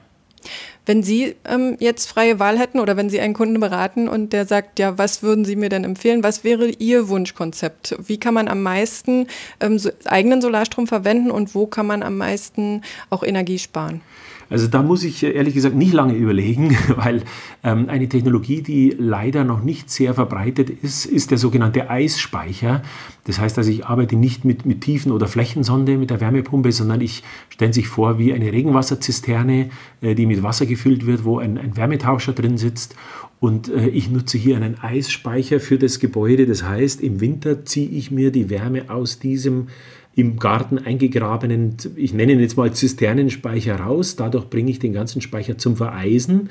Wenn 0.85 1.03
Sie 1.03 1.35
ähm, 1.45 1.77
jetzt 1.79 2.07
freie 2.07 2.39
Wahl 2.39 2.57
hätten 2.57 2.79
oder 2.79 2.97
wenn 2.97 3.09
Sie 3.09 3.19
einen 3.19 3.33
Kunden 3.33 3.59
beraten 3.59 4.07
und 4.09 4.33
der 4.33 4.45
sagt, 4.45 4.79
ja, 4.79 4.97
was 4.97 5.21
würden 5.21 5.45
Sie 5.45 5.55
mir 5.55 5.69
denn 5.69 5.83
empfehlen? 5.83 6.23
Was 6.23 6.43
wäre 6.43 6.67
Ihr 6.67 7.07
Wunschkonzept? 7.07 7.95
Wie 7.99 8.19
kann 8.19 8.33
man 8.33 8.47
am 8.47 8.63
meisten 8.63 9.27
ähm, 9.59 9.77
so 9.77 9.91
eigenen 10.05 10.41
Solarstrom 10.41 10.87
verwenden 10.87 11.31
und 11.31 11.53
wo 11.53 11.67
kann 11.67 11.85
man 11.85 12.03
am 12.03 12.17
meisten 12.17 12.81
auch 13.09 13.23
Energie 13.23 13.59
sparen? 13.59 14.01
Also 14.51 14.67
da 14.67 14.83
muss 14.83 15.03
ich 15.03 15.23
ehrlich 15.23 15.53
gesagt 15.53 15.75
nicht 15.75 15.93
lange 15.93 16.13
überlegen, 16.13 16.77
weil 16.95 17.23
ähm, 17.63 17.87
eine 17.87 18.07
Technologie, 18.09 18.61
die 18.61 18.95
leider 18.97 19.43
noch 19.43 19.63
nicht 19.63 19.89
sehr 19.89 20.13
verbreitet 20.13 20.69
ist, 20.69 21.05
ist 21.05 21.31
der 21.31 21.37
sogenannte 21.37 21.89
Eisspeicher. 21.89 22.83
Das 23.23 23.39
heißt 23.39 23.57
also, 23.57 23.71
ich 23.71 23.85
arbeite 23.85 24.15
nicht 24.15 24.43
mit, 24.45 24.65
mit 24.65 24.81
Tiefen- 24.81 25.11
oder 25.11 25.27
Flächensonde 25.27 25.97
mit 25.97 26.09
der 26.09 26.19
Wärmepumpe, 26.19 26.71
sondern 26.71 27.01
ich 27.01 27.23
stelle 27.49 27.73
sich 27.73 27.87
vor 27.87 28.19
wie 28.19 28.33
eine 28.33 28.51
Regenwasserzisterne, 28.51 29.69
äh, 30.01 30.15
die 30.15 30.25
mit 30.25 30.43
Wasser 30.43 30.65
gefüllt 30.65 31.05
wird, 31.05 31.23
wo 31.23 31.39
ein, 31.39 31.57
ein 31.57 31.77
Wärmetauscher 31.77 32.33
drin 32.33 32.57
sitzt. 32.57 32.95
Und 33.39 33.69
äh, 33.69 33.87
ich 33.87 34.11
nutze 34.11 34.37
hier 34.37 34.57
einen 34.57 34.79
Eisspeicher 34.79 35.59
für 35.59 35.79
das 35.79 35.99
Gebäude. 35.99 36.45
Das 36.45 36.63
heißt, 36.63 37.01
im 37.01 37.21
Winter 37.21 37.65
ziehe 37.65 37.89
ich 37.89 38.11
mir 38.11 38.31
die 38.31 38.49
Wärme 38.49 38.89
aus 38.89 39.17
diesem 39.17 39.67
im 40.15 40.39
Garten 40.39 40.77
eingegrabenen, 40.77 41.77
ich 41.95 42.13
nenne 42.13 42.33
ihn 42.33 42.39
jetzt 42.39 42.57
mal 42.57 42.71
Zisternenspeicher 42.73 43.77
raus. 43.77 44.15
Dadurch 44.15 44.49
bringe 44.49 44.69
ich 44.71 44.79
den 44.79 44.93
ganzen 44.93 45.21
Speicher 45.21 45.57
zum 45.57 45.77
Vereisen. 45.77 46.49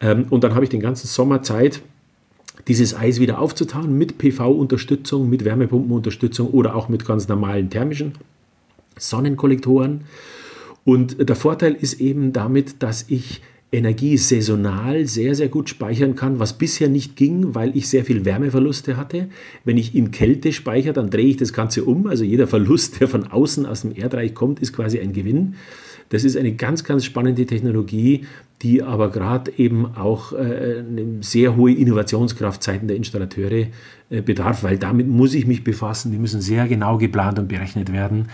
Ähm, 0.00 0.26
und 0.30 0.44
dann 0.44 0.54
habe 0.54 0.64
ich 0.64 0.70
den 0.70 0.80
ganzen 0.80 1.06
Sommer 1.06 1.42
Zeit, 1.42 1.82
dieses 2.68 2.96
Eis 2.96 3.18
wieder 3.18 3.40
aufzutauen 3.40 3.96
mit 3.98 4.18
PV-Unterstützung, 4.18 5.28
mit 5.28 5.44
Wärmepumpenunterstützung 5.44 6.48
oder 6.48 6.76
auch 6.76 6.88
mit 6.88 7.04
ganz 7.04 7.26
normalen 7.26 7.70
thermischen 7.70 8.12
Sonnenkollektoren. 8.96 10.02
Und 10.84 11.28
der 11.28 11.36
Vorteil 11.36 11.74
ist 11.74 12.00
eben 12.00 12.32
damit, 12.32 12.82
dass 12.82 13.06
ich 13.08 13.40
Energie 13.72 14.18
saisonal 14.18 15.06
sehr, 15.06 15.34
sehr 15.34 15.48
gut 15.48 15.70
speichern 15.70 16.14
kann, 16.14 16.38
was 16.38 16.52
bisher 16.52 16.90
nicht 16.90 17.16
ging, 17.16 17.54
weil 17.54 17.74
ich 17.74 17.88
sehr 17.88 18.04
viel 18.04 18.26
Wärmeverluste 18.26 18.98
hatte. 18.98 19.28
Wenn 19.64 19.78
ich 19.78 19.94
in 19.94 20.10
Kälte 20.10 20.52
speichere, 20.52 20.92
dann 20.92 21.08
drehe 21.08 21.28
ich 21.28 21.38
das 21.38 21.54
Ganze 21.54 21.84
um. 21.84 22.06
Also 22.06 22.22
jeder 22.22 22.46
Verlust, 22.46 23.00
der 23.00 23.08
von 23.08 23.26
außen 23.26 23.64
aus 23.64 23.80
dem 23.80 23.96
Erdreich 23.96 24.34
kommt, 24.34 24.60
ist 24.60 24.74
quasi 24.74 25.00
ein 25.00 25.14
Gewinn. 25.14 25.54
Das 26.10 26.24
ist 26.24 26.36
eine 26.36 26.52
ganz, 26.52 26.84
ganz 26.84 27.06
spannende 27.06 27.46
Technologie, 27.46 28.26
die 28.60 28.82
aber 28.82 29.10
gerade 29.10 29.50
eben 29.56 29.86
auch 29.96 30.34
äh, 30.34 30.36
eine 30.86 31.22
sehr 31.22 31.56
hohe 31.56 31.72
Innovationskraft 31.72 32.62
seitens 32.62 32.88
der 32.88 32.96
Installateure 32.96 33.68
äh, 34.10 34.20
bedarf, 34.20 34.62
weil 34.64 34.76
damit 34.76 35.08
muss 35.08 35.32
ich 35.32 35.46
mich 35.46 35.64
befassen. 35.64 36.12
Die 36.12 36.18
müssen 36.18 36.42
sehr 36.42 36.68
genau 36.68 36.98
geplant 36.98 37.38
und 37.38 37.48
berechnet 37.48 37.90
werden. 37.90 38.28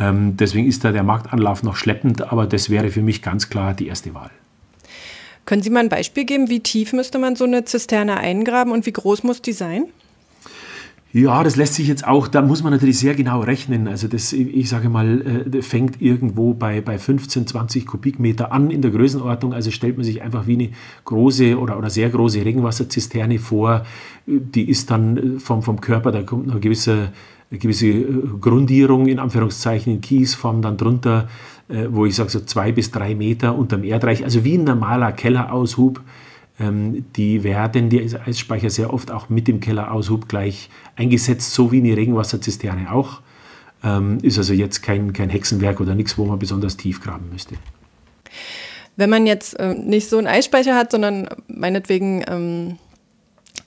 Ähm, 0.00 0.36
deswegen 0.36 0.66
ist 0.66 0.82
da 0.82 0.90
der 0.90 1.04
Marktanlauf 1.04 1.62
noch 1.62 1.76
schleppend, 1.76 2.32
aber 2.32 2.46
das 2.46 2.70
wäre 2.70 2.90
für 2.90 3.02
mich 3.02 3.22
ganz 3.22 3.48
klar 3.48 3.72
die 3.72 3.86
erste 3.86 4.12
Wahl. 4.12 4.30
Können 5.50 5.62
Sie 5.62 5.70
mal 5.70 5.80
ein 5.80 5.88
Beispiel 5.88 6.24
geben, 6.24 6.48
wie 6.48 6.60
tief 6.60 6.92
müsste 6.92 7.18
man 7.18 7.34
so 7.34 7.42
eine 7.42 7.64
Zisterne 7.64 8.18
eingraben 8.18 8.72
und 8.72 8.86
wie 8.86 8.92
groß 8.92 9.24
muss 9.24 9.42
die 9.42 9.50
sein? 9.50 9.86
Ja, 11.12 11.42
das 11.42 11.56
lässt 11.56 11.74
sich 11.74 11.88
jetzt 11.88 12.06
auch, 12.06 12.28
da 12.28 12.40
muss 12.40 12.62
man 12.62 12.72
natürlich 12.72 13.00
sehr 13.00 13.16
genau 13.16 13.40
rechnen. 13.40 13.88
Also 13.88 14.06
das, 14.06 14.32
ich 14.32 14.68
sage 14.68 14.88
mal, 14.88 15.48
äh, 15.52 15.60
fängt 15.62 16.00
irgendwo 16.00 16.54
bei, 16.54 16.80
bei 16.80 17.00
15, 17.00 17.48
20 17.48 17.84
Kubikmeter 17.84 18.52
an 18.52 18.70
in 18.70 18.80
der 18.80 18.92
Größenordnung. 18.92 19.52
Also 19.52 19.72
stellt 19.72 19.96
man 19.96 20.04
sich 20.04 20.22
einfach 20.22 20.46
wie 20.46 20.52
eine 20.52 20.68
große 21.04 21.58
oder, 21.58 21.78
oder 21.78 21.90
sehr 21.90 22.10
große 22.10 22.44
Regenwasserzisterne 22.44 23.40
vor. 23.40 23.84
Die 24.26 24.70
ist 24.70 24.92
dann 24.92 25.40
vom, 25.40 25.64
vom 25.64 25.80
Körper, 25.80 26.12
da 26.12 26.22
kommt 26.22 26.46
noch 26.46 26.52
eine 26.52 26.60
gewisse, 26.60 27.10
eine 27.50 27.58
gewisse 27.58 27.88
äh, 27.88 28.04
Grundierung 28.40 29.08
in 29.08 29.18
Anführungszeichen 29.18 29.94
in 29.94 30.00
Kiesform 30.00 30.62
dann 30.62 30.76
drunter 30.76 31.28
äh, 31.70 31.86
wo 31.90 32.06
ich 32.06 32.14
sage 32.16 32.30
so 32.30 32.40
zwei 32.40 32.72
bis 32.72 32.90
drei 32.90 33.14
Meter 33.14 33.56
unterm 33.56 33.84
Erdreich, 33.84 34.24
also 34.24 34.44
wie 34.44 34.56
ein 34.58 34.64
normaler 34.64 35.12
Kelleraushub. 35.12 36.00
Ähm, 36.58 37.04
die 37.16 37.42
werden, 37.42 37.88
die 37.88 38.00
Eisspeicher 38.16 38.70
sehr 38.70 38.92
oft 38.92 39.10
auch 39.10 39.28
mit 39.28 39.48
dem 39.48 39.60
Kelleraushub 39.60 40.28
gleich 40.28 40.68
eingesetzt, 40.96 41.54
so 41.54 41.72
wie 41.72 41.78
eine 41.78 41.96
Regenwasserzisterne 41.96 42.92
auch. 42.92 43.20
Ähm, 43.82 44.18
ist 44.22 44.36
also 44.36 44.52
jetzt 44.52 44.82
kein, 44.82 45.12
kein 45.12 45.30
Hexenwerk 45.30 45.80
oder 45.80 45.94
nichts, 45.94 46.18
wo 46.18 46.26
man 46.26 46.38
besonders 46.38 46.76
tief 46.76 47.00
graben 47.00 47.30
müsste. 47.32 47.54
Wenn 48.96 49.08
man 49.08 49.26
jetzt 49.26 49.58
äh, 49.58 49.74
nicht 49.74 50.08
so 50.08 50.18
einen 50.18 50.26
Eisspeicher 50.26 50.76
hat, 50.76 50.90
sondern 50.90 51.28
meinetwegen 51.48 52.22
ähm, 52.28 52.78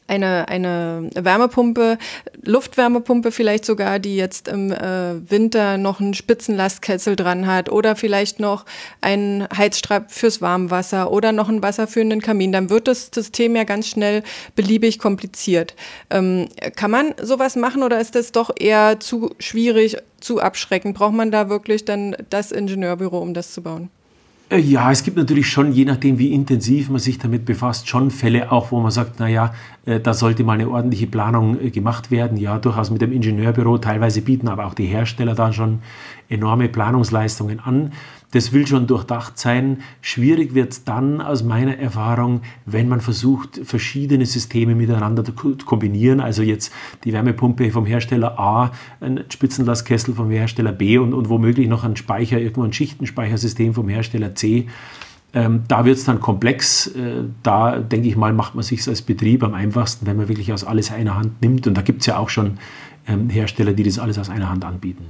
eine, 0.08 0.48
eine 0.48 1.10
Wärmepumpe, 1.14 1.98
Luftwärmepumpe 2.44 3.32
vielleicht 3.32 3.66
sogar, 3.66 4.00
die 4.00 4.16
jetzt 4.16 4.48
im 4.48 4.72
äh, 4.72 5.30
Winter 5.30 5.78
noch 5.78 6.00
einen 6.00 6.14
Spitzenlastkessel 6.14 7.16
dran 7.16 7.48
hat 7.48 7.70
oder 7.70 7.96
vielleicht 7.96 8.40
noch 8.40 8.66
einen 9.02 9.48
Heizstab 9.56 10.12
fürs 10.12 10.42
Warmwasser 10.42 11.12
oder 11.12 11.32
noch 11.32 11.50
einen 11.50 11.64
wasserführenden 11.64 12.22
Kamin, 12.22 12.52
dann 12.52 12.70
wird 12.70 12.88
das 12.88 13.10
System 13.14 13.56
ja 13.56 13.64
ganz 13.64 13.88
schnell 13.88 14.24
beliebig 14.56 15.00
kompliziert. 15.00 15.76
Ähm, 16.10 16.50
kann 16.76 16.92
man 16.92 17.14
sowas 17.22 17.56
machen 17.56 17.84
oder 17.84 18.00
ist 18.00 18.16
das 18.16 18.32
doch 18.32 18.52
eher 18.58 19.00
zu 19.00 19.34
schwierig, 19.40 19.98
zu 20.20 20.42
abschreckend? 20.42 20.98
Braucht 20.98 21.14
man 21.14 21.32
da 21.32 21.50
wirklich 21.50 21.86
dann 21.86 22.16
das 22.30 22.52
Ingenieurbüro, 22.52 23.20
um 23.20 23.34
das 23.34 23.54
zu 23.54 23.62
bauen? 23.62 23.90
Äh, 24.50 24.60
ja, 24.60 24.92
es 24.92 25.04
gibt 25.04 25.18
natürlich 25.18 25.48
schon, 25.48 25.72
je 25.72 25.86
nachdem, 25.86 26.20
wie 26.20 26.34
intensiv 26.34 26.90
man 26.90 27.00
sich 27.00 27.18
damit 27.18 27.46
befasst, 27.46 27.88
schon 27.88 28.12
Fälle 28.12 28.52
auch, 28.52 28.72
wo 28.72 28.80
man 28.80 28.92
sagt, 28.92 29.20
naja, 29.20 29.54
äh, 29.86 30.00
da 30.00 30.14
sollte 30.14 30.44
mal 30.44 30.54
eine 30.54 30.70
ordentliche 30.70 31.08
Planung 31.08 31.60
äh, 31.60 31.70
gemacht 31.70 32.12
werden. 32.12 32.38
Ja, 32.38 32.60
durchaus 32.60 32.92
mit 32.92 33.02
dem 33.02 33.12
Ingenieurbüro. 33.12 33.78
Teilweise 33.78 34.22
bieten 34.22 34.48
aber 34.48 34.66
auch 34.66 34.74
die 34.74 34.86
Hersteller 34.86 35.36
dann 35.36 35.54
schon 35.54 35.80
enorme 36.30 36.70
Planungsleistungen 36.70 37.60
an. 37.60 37.94
Das 38.34 38.52
will 38.52 38.66
schon 38.66 38.88
durchdacht 38.88 39.38
sein. 39.38 39.84
Schwierig 40.02 40.56
wird 40.56 40.74
es 40.74 40.84
dann 40.84 41.22
aus 41.22 41.44
meiner 41.44 41.78
Erfahrung, 41.78 42.42
wenn 42.66 42.90
man 42.90 43.00
versucht, 43.00 43.62
verschiedene 43.64 44.26
Systeme 44.26 44.74
miteinander 44.74 45.24
zu 45.24 45.34
kombinieren. 45.34 46.20
Also 46.20 46.42
jetzt 46.42 46.74
die 47.04 47.14
Wärmepumpe 47.14 47.70
vom 47.70 47.86
Hersteller 47.86 48.40
A, 48.40 48.72
ein 49.02 49.24
Spitzenlastkessel 49.30 50.16
vom 50.16 50.32
Hersteller 50.32 50.72
B 50.72 50.98
und, 50.98 51.14
und 51.14 51.30
womöglich 51.30 51.68
noch 51.68 51.84
ein 51.84 51.96
Speicher, 51.96 52.40
irgendwo 52.40 52.64
ein 52.64 52.74
Schichtenspeichersystem 52.74 53.76
vom 53.76 53.88
Hersteller 53.88 54.34
C. 54.34 54.68
Ähm, 55.36 55.64
da 55.68 55.86
wird 55.86 55.98
es 55.98 56.06
dann 56.06 56.20
komplex. 56.20 56.88
Äh, 56.88 57.26
da 57.44 57.80
denke 57.80 58.08
ich 58.08 58.16
mal, 58.16 58.34
macht 58.34 58.56
man 58.56 58.64
sich 58.64 58.88
als 58.88 59.04
Betrieb 59.04 59.44
am 59.44 59.54
einfachsten, 59.54 60.08
wenn 60.08 60.18
man 60.18 60.28
wirklich 60.28 60.52
aus 60.52 60.64
alles 60.64 60.92
einer 60.92 61.16
Hand 61.16 61.40
nimmt. 61.44 61.68
Und 61.68 61.76
da 61.76 61.84
gibt 61.84 62.02
es 62.02 62.08
ja 62.08 62.18
auch 62.18 62.30
schon 62.30 62.58
ähm, 63.08 63.30
Hersteller, 63.30 63.74
die 63.74 63.84
das 63.84 64.00
alles 64.00 64.18
aus 64.18 64.32
einer 64.32 64.50
Hand 64.50 64.66
anbieten. 64.66 65.06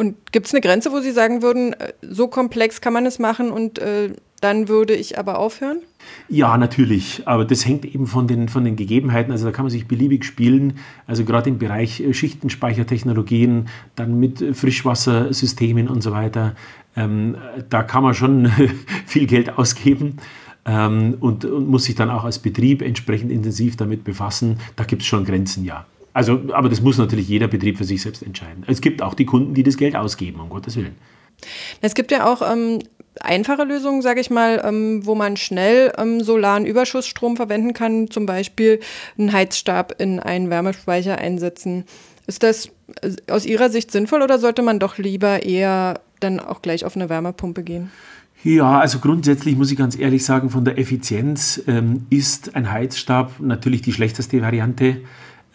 Und 0.00 0.32
gibt 0.32 0.46
es 0.46 0.54
eine 0.54 0.62
Grenze, 0.62 0.92
wo 0.92 1.00
Sie 1.00 1.10
sagen 1.10 1.42
würden, 1.42 1.74
äh, 1.74 1.92
so 2.00 2.26
komplex 2.26 2.80
kann 2.80 2.94
man 2.94 3.04
es 3.04 3.18
machen 3.18 3.50
und 3.50 3.78
äh, 3.78 4.14
dann 4.40 4.66
würde 4.66 4.94
ich 4.94 5.18
aber 5.18 5.38
aufhören? 5.38 5.80
Ja, 6.26 6.56
natürlich. 6.56 7.20
Aber 7.26 7.44
das 7.44 7.66
hängt 7.66 7.84
eben 7.84 8.06
von 8.06 8.26
den, 8.26 8.48
von 8.48 8.64
den 8.64 8.76
Gegebenheiten. 8.76 9.30
Also 9.30 9.44
da 9.44 9.52
kann 9.52 9.66
man 9.66 9.70
sich 9.70 9.86
beliebig 9.86 10.24
spielen. 10.24 10.78
Also 11.06 11.26
gerade 11.26 11.50
im 11.50 11.58
Bereich 11.58 12.00
äh, 12.00 12.14
Schichtenspeichertechnologien, 12.14 13.68
dann 13.94 14.18
mit 14.18 14.42
Frischwassersystemen 14.56 15.86
und 15.86 16.00
so 16.00 16.12
weiter. 16.12 16.54
Ähm, 16.96 17.36
da 17.68 17.82
kann 17.82 18.02
man 18.02 18.14
schon 18.14 18.50
viel 19.06 19.26
Geld 19.26 19.58
ausgeben. 19.58 20.16
Ähm, 20.64 21.18
und, 21.20 21.44
und 21.44 21.68
muss 21.68 21.84
sich 21.84 21.94
dann 21.94 22.08
auch 22.08 22.24
als 22.24 22.38
Betrieb 22.38 22.80
entsprechend 22.80 23.30
intensiv 23.30 23.76
damit 23.76 24.04
befassen. 24.04 24.60
Da 24.76 24.84
gibt 24.84 25.02
es 25.02 25.08
schon 25.08 25.26
Grenzen, 25.26 25.66
ja. 25.66 25.84
Also, 26.12 26.40
aber 26.52 26.68
das 26.68 26.80
muss 26.80 26.98
natürlich 26.98 27.28
jeder 27.28 27.48
Betrieb 27.48 27.78
für 27.78 27.84
sich 27.84 28.02
selbst 28.02 28.22
entscheiden. 28.22 28.64
Es 28.66 28.80
gibt 28.80 29.02
auch 29.02 29.14
die 29.14 29.26
Kunden, 29.26 29.54
die 29.54 29.62
das 29.62 29.76
Geld 29.76 29.96
ausgeben, 29.96 30.40
um 30.40 30.48
Gottes 30.48 30.76
Willen. 30.76 30.96
Es 31.80 31.94
gibt 31.94 32.10
ja 32.10 32.26
auch 32.26 32.42
ähm, 32.42 32.80
einfache 33.20 33.64
Lösungen, 33.64 34.02
sage 34.02 34.20
ich 34.20 34.30
mal, 34.30 34.62
ähm, 34.64 35.06
wo 35.06 35.14
man 35.14 35.36
schnell 35.36 35.92
ähm, 35.98 36.22
solaren 36.22 36.66
Überschussstrom 36.66 37.36
verwenden 37.36 37.72
kann, 37.72 38.10
zum 38.10 38.26
Beispiel 38.26 38.80
einen 39.18 39.32
Heizstab 39.32 40.00
in 40.00 40.20
einen 40.20 40.50
Wärmespeicher 40.50 41.18
einsetzen. 41.18 41.84
Ist 42.26 42.42
das 42.42 42.70
äh, 43.02 43.12
aus 43.30 43.46
Ihrer 43.46 43.70
Sicht 43.70 43.90
sinnvoll 43.90 44.22
oder 44.22 44.38
sollte 44.38 44.62
man 44.62 44.78
doch 44.78 44.98
lieber 44.98 45.42
eher 45.42 46.00
dann 46.20 46.40
auch 46.40 46.62
gleich 46.62 46.84
auf 46.84 46.96
eine 46.96 47.08
Wärmepumpe 47.08 47.62
gehen? 47.62 47.90
Ja, 48.42 48.78
also 48.80 49.00
grundsätzlich 49.00 49.54
muss 49.56 49.70
ich 49.70 49.76
ganz 49.76 49.98
ehrlich 49.98 50.24
sagen, 50.24 50.48
von 50.48 50.64
der 50.64 50.78
Effizienz 50.78 51.62
ähm, 51.66 52.06
ist 52.08 52.54
ein 52.54 52.70
Heizstab 52.70 53.38
natürlich 53.40 53.82
die 53.82 53.92
schlechteste 53.92 54.40
Variante. 54.40 55.02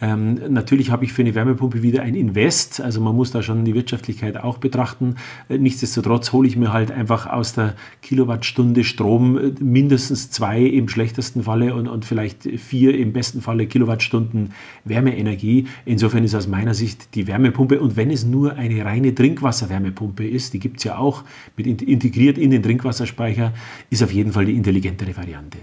Ähm, 0.01 0.39
natürlich 0.49 0.91
habe 0.91 1.05
ich 1.05 1.13
für 1.13 1.21
eine 1.21 1.33
Wärmepumpe 1.35 1.81
wieder 1.81 2.01
ein 2.01 2.15
Invest, 2.15 2.81
also 2.81 2.99
man 2.99 3.15
muss 3.15 3.31
da 3.31 3.41
schon 3.41 3.63
die 3.63 3.73
Wirtschaftlichkeit 3.73 4.35
auch 4.35 4.57
betrachten. 4.57 5.15
Äh, 5.47 5.57
nichtsdestotrotz 5.57 6.33
hole 6.33 6.47
ich 6.47 6.57
mir 6.57 6.73
halt 6.73 6.91
einfach 6.91 7.27
aus 7.27 7.53
der 7.53 7.75
Kilowattstunde 8.01 8.83
Strom 8.83 9.37
äh, 9.37 9.51
mindestens 9.61 10.31
zwei 10.31 10.61
im 10.61 10.89
schlechtesten 10.89 11.43
Falle 11.43 11.73
und, 11.75 11.87
und 11.87 12.03
vielleicht 12.03 12.43
vier 12.43 12.97
im 12.97 13.13
besten 13.13 13.41
Falle 13.41 13.67
Kilowattstunden 13.67 14.51
Wärmeenergie. 14.83 15.67
Insofern 15.85 16.25
ist 16.25 16.35
aus 16.35 16.47
meiner 16.47 16.73
Sicht 16.73 17.15
die 17.15 17.27
Wärmepumpe 17.27 17.79
und 17.79 17.95
wenn 17.95 18.11
es 18.11 18.25
nur 18.25 18.55
eine 18.55 18.83
reine 18.83 19.15
Trinkwasserwärmepumpe 19.15 20.27
ist, 20.27 20.53
die 20.53 20.59
gibt 20.59 20.79
es 20.79 20.83
ja 20.83 20.97
auch 20.97 21.23
mit 21.55 21.67
integriert 21.81 22.37
in 22.37 22.51
den 22.51 22.61
Trinkwasserspeicher, 22.61 23.53
ist 23.89 24.03
auf 24.03 24.11
jeden 24.11 24.33
Fall 24.33 24.45
die 24.45 24.55
intelligentere 24.55 25.15
Variante. 25.15 25.59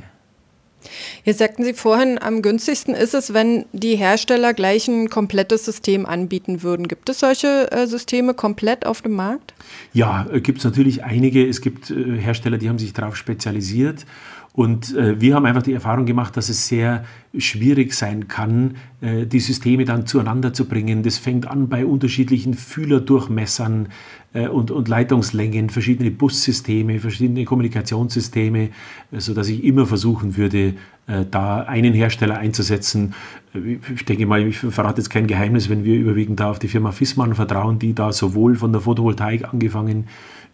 Jetzt 1.24 1.38
sagten 1.38 1.62
Sie 1.62 1.72
vorhin, 1.72 2.18
am 2.20 2.42
günstigsten 2.42 2.94
ist 2.94 3.14
es, 3.14 3.32
wenn 3.32 3.64
die 3.72 3.94
Hersteller 3.94 4.54
gleich 4.54 4.88
ein 4.88 5.08
komplettes 5.08 5.64
System 5.64 6.04
anbieten 6.04 6.64
würden. 6.64 6.88
Gibt 6.88 7.08
es 7.08 7.20
solche 7.20 7.70
äh, 7.70 7.86
Systeme 7.86 8.34
komplett 8.34 8.84
auf 8.86 9.02
dem 9.02 9.12
Markt? 9.12 9.54
Ja, 9.92 10.26
äh, 10.32 10.40
gibt 10.40 10.58
es 10.58 10.64
natürlich 10.64 11.04
einige. 11.04 11.46
Es 11.48 11.60
gibt 11.60 11.90
äh, 11.90 12.18
Hersteller, 12.18 12.58
die 12.58 12.68
haben 12.68 12.78
sich 12.78 12.92
darauf 12.92 13.14
spezialisiert. 13.14 14.04
Und 14.54 14.94
äh, 14.94 15.18
wir 15.18 15.34
haben 15.34 15.46
einfach 15.46 15.62
die 15.62 15.72
Erfahrung 15.72 16.04
gemacht, 16.04 16.36
dass 16.36 16.50
es 16.50 16.68
sehr 16.68 17.04
schwierig 17.38 17.94
sein 17.94 18.28
kann, 18.28 18.76
äh, 19.00 19.24
die 19.24 19.40
Systeme 19.40 19.86
dann 19.86 20.06
zueinander 20.06 20.52
zu 20.52 20.66
bringen. 20.66 21.02
Das 21.02 21.16
fängt 21.16 21.46
an 21.46 21.68
bei 21.70 21.86
unterschiedlichen 21.86 22.52
Fühlerdurchmessern 22.52 23.88
äh, 24.34 24.48
und, 24.48 24.70
und 24.70 24.88
Leitungslängen, 24.88 25.70
verschiedene 25.70 26.10
Bussysteme, 26.10 27.00
verschiedene 27.00 27.46
Kommunikationssysteme, 27.46 28.68
äh, 29.10 29.20
sodass 29.20 29.48
ich 29.48 29.64
immer 29.64 29.86
versuchen 29.86 30.36
würde, 30.36 30.74
äh, 31.06 31.24
da 31.30 31.62
einen 31.62 31.94
Hersteller 31.94 32.36
einzusetzen. 32.36 33.14
Äh, 33.54 33.78
ich 33.94 34.04
denke 34.04 34.26
mal, 34.26 34.46
ich 34.46 34.58
verrate 34.58 35.00
jetzt 35.00 35.08
kein 35.08 35.28
Geheimnis, 35.28 35.70
wenn 35.70 35.84
wir 35.84 35.96
überwiegend 35.96 36.40
da 36.40 36.50
auf 36.50 36.58
die 36.58 36.68
Firma 36.68 36.92
Fissmann 36.92 37.34
vertrauen, 37.34 37.78
die 37.78 37.94
da 37.94 38.12
sowohl 38.12 38.56
von 38.56 38.72
der 38.72 38.82
Photovoltaik 38.82 39.50
angefangen 39.50 40.08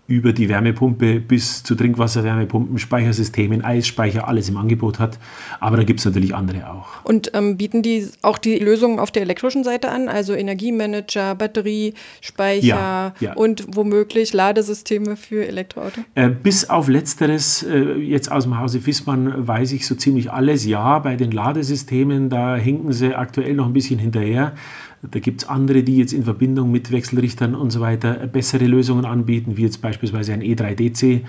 über 0.08 0.32
die 0.32 0.48
Wärmepumpe 0.48 1.20
bis 1.20 1.62
zu 1.62 1.74
Trinkwasserwärmepumpen, 1.74 2.78
Speichersystemen, 2.78 3.62
Eisspeicher, 3.62 4.26
alles 4.26 4.48
im 4.48 4.56
Angebot 4.56 4.98
hat. 4.98 5.18
Aber 5.60 5.76
da 5.76 5.84
gibt 5.84 6.00
es 6.00 6.06
natürlich 6.06 6.34
andere 6.34 6.70
auch. 6.70 7.04
Und 7.04 7.30
ähm, 7.34 7.58
bieten 7.58 7.82
die 7.82 8.08
auch 8.22 8.38
die 8.38 8.58
Lösungen 8.58 9.00
auf 9.00 9.10
der 9.10 9.20
elektrischen 9.20 9.64
Seite 9.64 9.90
an, 9.90 10.08
also 10.08 10.32
Energiemanager, 10.32 11.34
Batteriespeicher 11.34 12.66
ja, 12.66 13.14
ja. 13.20 13.34
und 13.34 13.66
womöglich 13.76 14.32
Ladesysteme 14.32 15.16
für 15.16 15.46
Elektroauto? 15.46 16.00
Äh, 16.14 16.30
bis 16.30 16.70
auf 16.70 16.88
letzteres, 16.88 17.62
äh, 17.62 17.98
jetzt 17.98 18.32
aus 18.32 18.44
dem 18.44 18.58
Hause 18.58 18.80
Fissmann 18.80 19.46
weiß 19.46 19.72
ich 19.72 19.86
so 19.86 19.94
ziemlich 19.94 20.32
alles. 20.32 20.64
Ja, 20.64 21.00
bei 21.00 21.16
den 21.16 21.32
Ladesystemen, 21.32 22.30
da 22.30 22.56
hinken 22.56 22.94
sie 22.94 23.14
aktuell 23.14 23.52
noch 23.52 23.66
ein 23.66 23.74
bisschen 23.74 23.98
hinterher. 23.98 24.54
Da 25.02 25.20
gibt 25.20 25.42
es 25.42 25.48
andere, 25.48 25.82
die 25.84 25.96
jetzt 25.96 26.12
in 26.12 26.24
Verbindung 26.24 26.72
mit 26.72 26.90
Wechselrichtern 26.90 27.54
und 27.54 27.70
so 27.70 27.80
weiter 27.80 28.14
bessere 28.26 28.66
Lösungen 28.66 29.04
anbieten, 29.04 29.56
wie 29.56 29.62
jetzt 29.62 29.80
beispielsweise 29.80 30.32
ein 30.32 30.42
E3DC, 30.42 31.20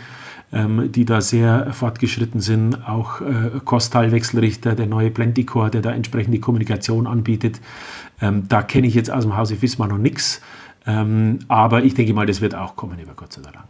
ähm, 0.51 0.91
die 0.91 1.05
da 1.05 1.21
sehr 1.21 1.71
fortgeschritten 1.73 2.41
sind. 2.41 2.87
Auch 2.87 3.21
äh, 3.21 3.59
Kostal-Wechselrichter, 3.63 4.73
der 4.73 4.87
neue 4.87 5.11
Plenticore, 5.11 5.69
der 5.69 5.81
da 5.81 5.91
entsprechend 5.91 6.33
die 6.33 6.39
Kommunikation 6.39 7.05
anbietet. 7.05 7.61
Ähm, 8.21 8.45
da 8.49 8.63
kenne 8.63 8.87
ich 8.87 8.95
jetzt 8.95 9.11
aus 9.11 9.23
dem 9.23 9.37
Hause 9.37 9.55
FISMA 9.55 9.85
noch 9.85 9.99
nichts. 9.99 10.41
Ähm, 10.87 11.39
aber 11.47 11.83
ich 11.83 11.93
denke 11.93 12.13
mal, 12.13 12.25
das 12.25 12.41
wird 12.41 12.55
auch 12.55 12.75
kommen 12.75 12.97
über 12.97 13.13
kurz 13.13 13.37
oder 13.37 13.51
lang. 13.51 13.65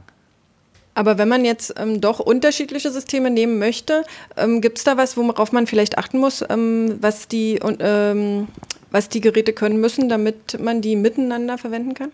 Aber 0.96 1.18
wenn 1.18 1.28
man 1.30 1.46
jetzt 1.46 1.76
ähm, 1.78 2.02
doch 2.02 2.20
unterschiedliche 2.20 2.92
Systeme 2.92 3.30
nehmen 3.30 3.60
möchte, 3.60 4.04
ähm, 4.38 4.62
gibt 4.62 4.78
es 4.78 4.84
da 4.84 4.98
was, 4.98 5.18
worauf 5.18 5.52
man 5.52 5.68
vielleicht 5.68 5.98
achten 5.98 6.20
muss, 6.20 6.44
ähm, 6.50 6.98
was 7.02 7.28
die 7.28 7.60
ähm, 7.80 8.48
was 8.92 9.10
die 9.10 9.22
Geräte 9.22 9.54
können 9.54 9.80
müssen, 9.82 10.10
damit 10.10 10.60
man 10.62 10.82
die 10.82 10.96
miteinander 10.96 11.58
verwenden 11.58 11.94
kann? 11.94 12.12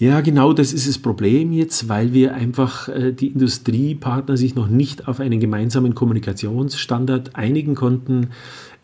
Ja, 0.00 0.22
genau 0.22 0.54
das 0.54 0.72
ist 0.72 0.88
das 0.88 0.96
Problem 0.96 1.52
jetzt, 1.52 1.90
weil 1.90 2.14
wir 2.14 2.32
einfach 2.32 2.88
äh, 2.88 3.12
die 3.12 3.28
Industriepartner 3.28 4.38
sich 4.38 4.54
noch 4.54 4.66
nicht 4.66 5.08
auf 5.08 5.20
einen 5.20 5.40
gemeinsamen 5.40 5.94
Kommunikationsstandard 5.94 7.36
einigen 7.36 7.74
konnten. 7.74 8.30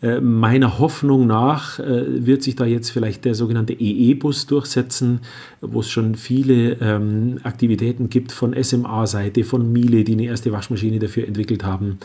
Äh, 0.03 0.21
meiner 0.21 0.79
Hoffnung 0.79 1.27
nach 1.27 1.79
äh, 1.79 2.27
wird 2.27 2.43
sich 2.43 2.55
da 2.55 2.67
jetzt 2.67 2.91
vielleicht 2.91 3.25
der 3.25 3.35
sogenannte 3.35 3.73
EE-Bus 3.73 4.47
durchsetzen, 4.47 5.21
wo 5.63 5.81
es 5.81 5.89
schon 5.89 6.17
viele 6.17 6.73
ähm, 6.83 7.39
Aktivitäten 7.45 8.11
gibt 8.11 8.31
von 8.31 8.55
SMA-Seite, 8.63 9.43
von 9.43 9.73
Miele, 9.73 10.05
die 10.05 10.13
eine 10.13 10.27
erste 10.27 10.53
Waschmaschine 10.53 10.99
dafür 10.99 11.27
entwickelt 11.27 11.65
haben, 11.65 11.99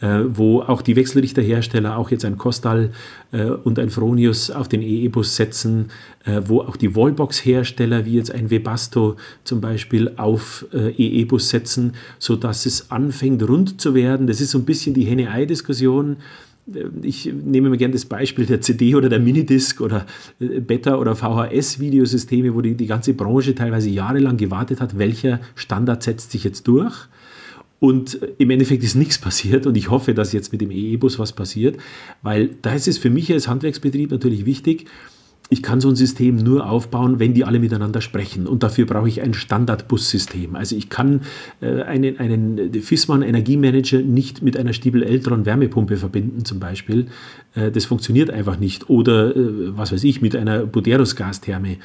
äh, 0.00 0.20
wo 0.28 0.60
auch 0.60 0.82
die 0.82 0.94
Wechselrichterhersteller, 0.94 1.96
auch 1.96 2.12
jetzt 2.12 2.24
ein 2.24 2.38
Kostal 2.38 2.90
äh, 3.32 3.46
und 3.46 3.80
ein 3.80 3.90
Fronius 3.90 4.52
auf 4.52 4.68
den 4.68 4.80
EE-Bus 4.80 5.34
setzen, 5.34 5.86
äh, 6.24 6.42
wo 6.44 6.60
auch 6.60 6.76
die 6.76 6.94
Wallbox-Hersteller 6.94 8.04
wie 8.04 8.14
jetzt 8.14 8.30
ein 8.30 8.50
Webasto 8.50 9.16
zum 9.42 9.60
Beispiel 9.60 10.12
auf 10.16 10.64
äh, 10.72 10.90
EE-Bus 10.90 11.48
setzen, 11.48 11.94
sodass 12.20 12.66
es 12.66 12.92
anfängt 12.92 13.42
rund 13.48 13.80
zu 13.80 13.96
werden. 13.96 14.28
Das 14.28 14.40
ist 14.40 14.52
so 14.52 14.58
ein 14.58 14.64
bisschen 14.64 14.94
die 14.94 15.06
Henne-Ei-Diskussion 15.06 16.18
ich 17.02 17.26
nehme 17.26 17.70
mir 17.70 17.76
gerne 17.76 17.92
das 17.92 18.04
Beispiel 18.04 18.46
der 18.46 18.60
CD 18.60 18.94
oder 18.94 19.08
der 19.08 19.18
Minidisc 19.18 19.80
oder 19.80 20.06
äh, 20.40 20.60
Beta- 20.60 20.96
oder 20.96 21.16
VHS-Videosysteme, 21.16 22.54
wo 22.54 22.60
die, 22.60 22.74
die 22.74 22.86
ganze 22.86 23.14
Branche 23.14 23.54
teilweise 23.54 23.90
jahrelang 23.90 24.36
gewartet 24.36 24.80
hat, 24.80 24.96
welcher 24.96 25.40
Standard 25.56 26.02
setzt 26.02 26.30
sich 26.30 26.44
jetzt 26.44 26.68
durch. 26.68 27.08
Und 27.80 28.20
im 28.38 28.50
Endeffekt 28.50 28.84
ist 28.84 28.94
nichts 28.94 29.18
passiert 29.18 29.66
und 29.66 29.76
ich 29.76 29.90
hoffe, 29.90 30.14
dass 30.14 30.32
jetzt 30.32 30.52
mit 30.52 30.60
dem 30.60 30.70
EE-Bus 30.70 31.18
was 31.18 31.32
passiert, 31.32 31.78
weil 32.22 32.50
da 32.62 32.74
ist 32.74 32.86
es 32.86 32.96
für 32.96 33.10
mich 33.10 33.32
als 33.32 33.48
Handwerksbetrieb 33.48 34.12
natürlich 34.12 34.46
wichtig, 34.46 34.86
ich 35.48 35.62
kann 35.62 35.82
so 35.82 35.90
ein 35.90 35.96
System 35.96 36.36
nur 36.36 36.68
aufbauen, 36.68 37.18
wenn 37.18 37.34
die 37.34 37.44
alle 37.44 37.58
miteinander 37.58 38.00
sprechen. 38.00 38.46
Und 38.46 38.62
dafür 38.62 38.86
brauche 38.86 39.08
ich 39.08 39.20
ein 39.20 39.34
Standard-Bus-System. 39.34 40.56
Also 40.56 40.76
ich 40.76 40.88
kann 40.88 41.20
äh, 41.60 41.82
einen, 41.82 42.18
einen 42.18 42.72
Fissmann 42.82 43.20
Energiemanager 43.20 43.98
nicht 43.98 44.40
mit 44.40 44.56
einer 44.56 44.72
Stiebel 44.72 45.02
Eltron 45.02 45.44
Wärmepumpe 45.44 45.98
verbinden 45.98 46.46
zum 46.46 46.58
Beispiel. 46.58 47.08
Äh, 47.54 47.70
das 47.70 47.84
funktioniert 47.84 48.30
einfach 48.30 48.58
nicht. 48.58 48.88
Oder 48.88 49.36
äh, 49.36 49.76
was 49.76 49.92
weiß 49.92 50.04
ich, 50.04 50.22
mit 50.22 50.34
einer 50.36 50.64
Buderus 50.64 51.16
Gastherme 51.16 51.76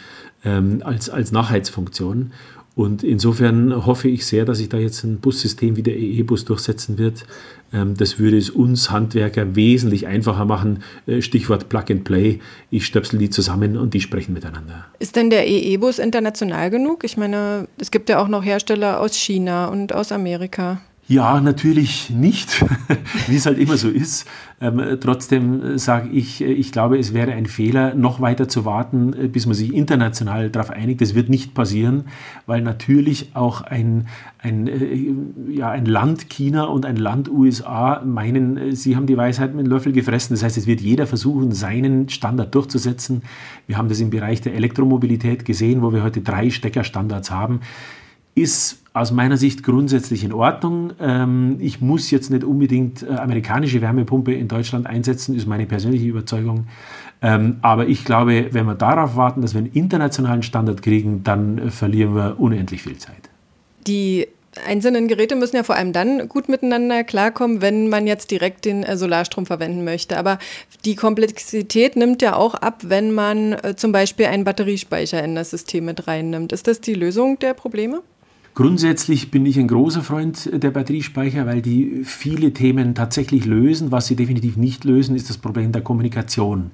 ähm, 0.45 0.81
als, 0.85 1.09
als 1.09 1.33
Nachheizfunktion. 1.33 2.31
Und 2.77 3.03
insofern 3.03 3.87
hoffe 3.87 4.07
ich 4.07 4.27
sehr, 4.27 4.45
dass 4.45 4.59
sich 4.59 4.69
da 4.69 4.77
jetzt 4.77 5.03
ein 5.03 5.19
Bussystem 5.19 5.75
wie 5.77 5.81
der 5.81 5.97
EE-Bus 5.97 6.45
durchsetzen 6.45 6.99
wird. 6.99 7.25
Ähm, 7.73 7.97
das 7.97 8.19
würde 8.19 8.37
es 8.37 8.51
uns 8.51 8.91
Handwerker 8.91 9.55
wesentlich 9.55 10.05
einfacher 10.05 10.45
machen. 10.45 10.83
Äh, 11.07 11.23
Stichwort 11.23 11.69
Plug 11.69 11.85
and 11.89 12.03
Play. 12.03 12.39
Ich 12.69 12.85
stöpsel 12.85 13.17
die 13.17 13.31
zusammen 13.31 13.77
und 13.77 13.95
die 13.95 13.99
sprechen 13.99 14.33
miteinander. 14.33 14.85
Ist 14.99 15.15
denn 15.15 15.31
der 15.31 15.47
EE-Bus 15.47 15.97
international 15.97 16.69
genug? 16.69 17.03
Ich 17.03 17.17
meine, 17.17 17.67
es 17.79 17.89
gibt 17.89 18.09
ja 18.09 18.19
auch 18.19 18.27
noch 18.27 18.45
Hersteller 18.45 19.01
aus 19.01 19.15
China 19.15 19.69
und 19.69 19.91
aus 19.91 20.11
Amerika. 20.11 20.79
Ja, 21.09 21.39
natürlich 21.39 22.09
nicht, 22.09 22.65
wie 23.27 23.37
es 23.37 23.45
halt 23.45 23.59
immer 23.59 23.77
so 23.77 23.87
ist. 23.87 24.27
Ähm, 24.59 24.81
trotzdem 24.99 25.77
sage 25.77 26.09
ich, 26.09 26.41
ich 26.41 26.73
glaube, 26.73 26.97
es 26.97 27.13
wäre 27.13 27.31
ein 27.31 27.45
Fehler, 27.45 27.95
noch 27.95 28.19
weiter 28.19 28.49
zu 28.49 28.65
warten, 28.65 29.11
bis 29.31 29.45
man 29.45 29.55
sich 29.55 29.73
international 29.73 30.49
darauf 30.49 30.69
einigt. 30.69 30.99
Das 30.99 31.15
wird 31.15 31.29
nicht 31.29 31.53
passieren, 31.53 32.05
weil 32.45 32.61
natürlich 32.61 33.31
auch 33.35 33.61
ein, 33.61 34.07
ein, 34.39 34.67
äh, 34.67 35.13
ja, 35.49 35.69
ein 35.69 35.85
Land 35.85 36.29
China 36.29 36.65
und 36.65 36.85
ein 36.85 36.97
Land 36.97 37.29
USA 37.29 38.01
meinen, 38.03 38.57
äh, 38.57 38.75
sie 38.75 38.97
haben 38.97 39.07
die 39.07 39.15
Weisheit 39.15 39.55
mit 39.55 39.65
dem 39.65 39.69
Löffel 39.69 39.93
gefressen. 39.93 40.33
Das 40.33 40.43
heißt, 40.43 40.57
es 40.57 40.67
wird 40.67 40.81
jeder 40.81 41.07
versuchen, 41.07 41.53
seinen 41.53 42.09
Standard 42.09 42.53
durchzusetzen. 42.53 43.21
Wir 43.65 43.77
haben 43.77 43.87
das 43.87 44.01
im 44.01 44.09
Bereich 44.09 44.41
der 44.41 44.55
Elektromobilität 44.55 45.45
gesehen, 45.45 45.81
wo 45.81 45.93
wir 45.93 46.03
heute 46.03 46.19
drei 46.19 46.49
Steckerstandards 46.49 47.31
haben. 47.31 47.61
Ist 48.37 48.83
aus 48.93 49.11
meiner 49.11 49.35
Sicht 49.35 49.63
grundsätzlich 49.63 50.23
in 50.23 50.31
Ordnung. 50.31 50.91
Ähm, 50.99 51.57
ich 51.59 51.81
muss 51.81 52.11
jetzt 52.11 52.29
nicht 52.29 52.43
unbedingt 52.43 53.01
äh, 53.01 53.13
amerikanische 53.13 53.81
Wärmepumpe 53.81 54.31
in 54.31 54.47
Deutschland 54.47 54.85
einsetzen, 54.85 55.35
ist 55.35 55.47
meine 55.47 55.65
persönliche 55.65 56.05
Überzeugung. 56.05 56.67
Ähm, 57.23 57.57
aber 57.63 57.87
ich 57.87 58.05
glaube, 58.05 58.49
wenn 58.51 58.67
wir 58.67 58.75
darauf 58.75 59.15
warten, 59.15 59.41
dass 59.41 59.55
wir 59.55 59.59
einen 59.59 59.71
internationalen 59.71 60.43
Standard 60.43 60.83
kriegen, 60.83 61.23
dann 61.23 61.57
äh, 61.57 61.71
verlieren 61.71 62.13
wir 62.13 62.39
unendlich 62.39 62.83
viel 62.83 62.97
Zeit. 62.97 63.29
Die 63.87 64.27
einzelnen 64.67 65.07
Geräte 65.07 65.35
müssen 65.35 65.55
ja 65.55 65.63
vor 65.63 65.75
allem 65.75 65.91
dann 65.91 66.29
gut 66.29 66.47
miteinander 66.47 67.03
klarkommen, 67.03 67.63
wenn 67.63 67.89
man 67.89 68.05
jetzt 68.05 68.29
direkt 68.29 68.65
den 68.65 68.83
äh, 68.83 68.97
Solarstrom 68.97 69.47
verwenden 69.47 69.83
möchte. 69.83 70.15
Aber 70.15 70.37
die 70.85 70.95
Komplexität 70.95 71.95
nimmt 71.95 72.21
ja 72.21 72.35
auch 72.35 72.53
ab, 72.53 72.81
wenn 72.83 73.13
man 73.13 73.57
zum 73.77 73.91
Beispiel 73.91 74.27
einen 74.27 74.43
Batteriespeicher 74.43 75.23
in 75.23 75.33
das 75.33 75.49
System 75.49 75.85
mit 75.85 76.07
reinnimmt. 76.07 76.51
Ist 76.51 76.67
das 76.67 76.81
die 76.81 76.93
Lösung 76.93 77.39
der 77.39 77.55
Probleme? 77.55 78.03
Grundsätzlich 78.57 79.29
bin 79.29 79.45
ich 79.45 79.59
ein 79.59 79.67
großer 79.67 80.01
Freund 80.01 80.49
der 80.51 80.71
Batteriespeicher, 80.71 81.45
weil 81.45 81.61
die 81.61 82.01
viele 82.03 82.53
Themen 82.53 82.95
tatsächlich 82.95 83.45
lösen. 83.45 83.91
Was 83.91 84.07
sie 84.07 84.15
definitiv 84.15 84.57
nicht 84.57 84.83
lösen, 84.83 85.15
ist 85.15 85.29
das 85.29 85.37
Problem 85.37 85.71
der 85.71 85.83
Kommunikation. 85.83 86.71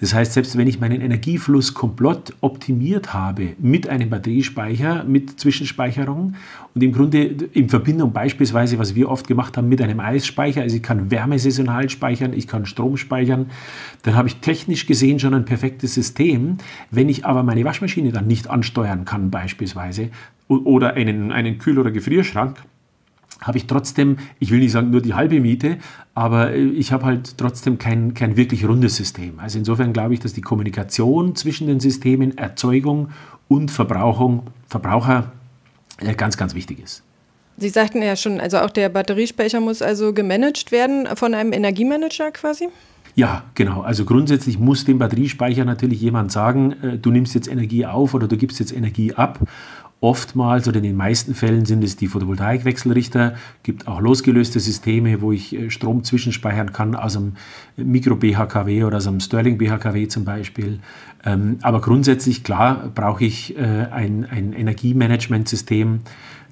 Das 0.00 0.12
heißt, 0.12 0.34
selbst 0.34 0.58
wenn 0.58 0.66
ich 0.66 0.80
meinen 0.80 1.00
Energiefluss 1.00 1.72
komplett 1.72 2.34
optimiert 2.42 3.14
habe 3.14 3.54
mit 3.58 3.88
einem 3.88 4.10
Batteriespeicher, 4.10 5.04
mit 5.04 5.40
Zwischenspeicherung 5.40 6.34
und 6.74 6.82
im 6.82 6.92
Grunde 6.92 7.22
in 7.22 7.70
Verbindung 7.70 8.12
beispielsweise, 8.12 8.78
was 8.78 8.94
wir 8.94 9.08
oft 9.08 9.26
gemacht 9.26 9.56
haben, 9.56 9.68
mit 9.68 9.80
einem 9.80 10.00
Eisspeicher, 10.00 10.60
also 10.60 10.76
ich 10.76 10.82
kann 10.82 11.10
Wärme 11.10 11.38
saisonal 11.38 11.88
speichern, 11.88 12.32
ich 12.34 12.48
kann 12.48 12.66
Strom 12.66 12.96
speichern, 12.96 13.46
dann 14.02 14.14
habe 14.14 14.28
ich 14.28 14.36
technisch 14.36 14.86
gesehen 14.86 15.20
schon 15.20 15.32
ein 15.32 15.44
perfektes 15.44 15.94
System. 15.94 16.58
Wenn 16.90 17.08
ich 17.08 17.24
aber 17.24 17.42
meine 17.44 17.64
Waschmaschine 17.64 18.12
dann 18.12 18.26
nicht 18.26 18.50
ansteuern 18.50 19.04
kann 19.04 19.30
beispielsweise, 19.30 20.10
oder 20.48 20.94
einen, 20.94 21.32
einen 21.32 21.58
Kühl- 21.58 21.78
oder 21.78 21.90
Gefrierschrank, 21.90 22.62
habe 23.40 23.58
ich 23.58 23.66
trotzdem, 23.66 24.18
ich 24.38 24.50
will 24.50 24.58
nicht 24.58 24.72
sagen 24.72 24.90
nur 24.90 25.02
die 25.02 25.14
halbe 25.14 25.40
Miete, 25.40 25.78
aber 26.14 26.52
äh, 26.52 26.62
ich 26.62 26.92
habe 26.92 27.04
halt 27.04 27.36
trotzdem 27.38 27.78
kein, 27.78 28.14
kein 28.14 28.36
wirklich 28.36 28.66
rundes 28.66 28.96
System. 28.96 29.38
Also 29.38 29.58
insofern 29.58 29.92
glaube 29.92 30.14
ich, 30.14 30.20
dass 30.20 30.32
die 30.32 30.40
Kommunikation 30.40 31.36
zwischen 31.36 31.66
den 31.66 31.80
Systemen, 31.80 32.38
Erzeugung 32.38 33.10
und 33.48 33.70
Verbrauchung, 33.70 34.44
Verbraucher 34.68 35.32
äh, 35.98 36.14
ganz, 36.14 36.36
ganz 36.36 36.54
wichtig 36.54 36.82
ist. 36.82 37.02
Sie 37.56 37.68
sagten 37.68 38.02
ja 38.02 38.16
schon, 38.16 38.40
also 38.40 38.58
auch 38.58 38.70
der 38.70 38.88
Batteriespeicher 38.88 39.60
muss 39.60 39.80
also 39.80 40.12
gemanagt 40.12 40.72
werden 40.72 41.06
von 41.14 41.34
einem 41.34 41.52
Energiemanager 41.52 42.32
quasi? 42.32 42.68
Ja, 43.14 43.44
genau. 43.54 43.82
Also 43.82 44.04
grundsätzlich 44.04 44.58
muss 44.58 44.84
dem 44.84 44.98
Batteriespeicher 44.98 45.64
natürlich 45.64 46.00
jemand 46.00 46.32
sagen, 46.32 46.72
äh, 46.82 46.98
du 46.98 47.10
nimmst 47.10 47.34
jetzt 47.34 47.48
Energie 47.48 47.86
auf 47.86 48.14
oder 48.14 48.26
du 48.26 48.36
gibst 48.36 48.58
jetzt 48.58 48.72
Energie 48.72 49.14
ab. 49.14 49.38
Oftmals 50.00 50.68
oder 50.68 50.78
in 50.78 50.82
den 50.82 50.96
meisten 50.96 51.34
Fällen 51.34 51.64
sind 51.64 51.82
es 51.82 51.96
die 51.96 52.08
Photovoltaikwechselrichter. 52.08 53.36
gibt 53.62 53.88
auch 53.88 54.00
losgelöste 54.00 54.60
Systeme, 54.60 55.22
wo 55.22 55.32
ich 55.32 55.54
äh, 55.54 55.70
Strom 55.70 56.04
zwischenspeichern 56.04 56.72
kann 56.72 56.94
aus 56.94 57.16
einem 57.16 57.36
Mikro-BHKW 57.76 58.84
oder 58.84 58.98
aus 58.98 59.06
einem 59.06 59.20
Sterling-BHKW 59.20 60.08
zum 60.08 60.24
Beispiel. 60.24 60.80
Ähm, 61.24 61.58
aber 61.62 61.80
grundsätzlich, 61.80 62.44
klar, 62.44 62.90
brauche 62.94 63.24
ich 63.24 63.56
äh, 63.56 63.62
ein, 63.62 64.26
ein 64.30 64.52
Energiemanagementsystem, 64.52 66.00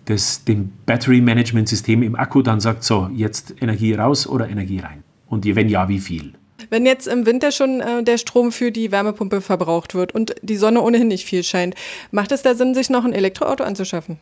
das 0.07 0.45
dem 0.45 0.73
Battery-Management-System 0.87 2.03
im 2.03 2.17
Akku 2.17 2.43
dann 2.43 2.61
sagt, 2.61 2.85
so, 2.85 3.11
jetzt 3.15 3.55
Energie 3.61 3.93
raus 3.95 4.27
oder 4.27 4.49
Energie 4.49 4.81
rein. 4.81 5.05
Und 5.27 5.45
wenn 5.45 5.69
ja, 5.69 5.89
wie 5.89 6.01
viel? 6.01 6.33
Wenn 6.70 6.87
jetzt 6.87 7.07
im 7.07 7.27
Winter 7.27 7.53
schon 7.53 7.81
äh, 7.81 8.03
der 8.03 8.18
Strom 8.18 8.53
für 8.53 8.72
die 8.72 8.92
Wärmepumpe 8.92 9.40
verbraucht 9.40 9.94
wird 9.94 10.14
und 10.14 10.35
die 10.42 10.57
Sonne 10.57 10.83
ohnehin 10.83 11.09
nicht 11.09 11.27
viel 11.27 11.42
scheint, 11.42 11.75
macht 12.11 12.33
es 12.33 12.42
da 12.42 12.55
Sinn, 12.55 12.75
sich 12.75 12.90
noch 12.90 13.05
ein 13.05 13.12
Elektroauto 13.12 13.64
anzuschaffen? 13.64 14.18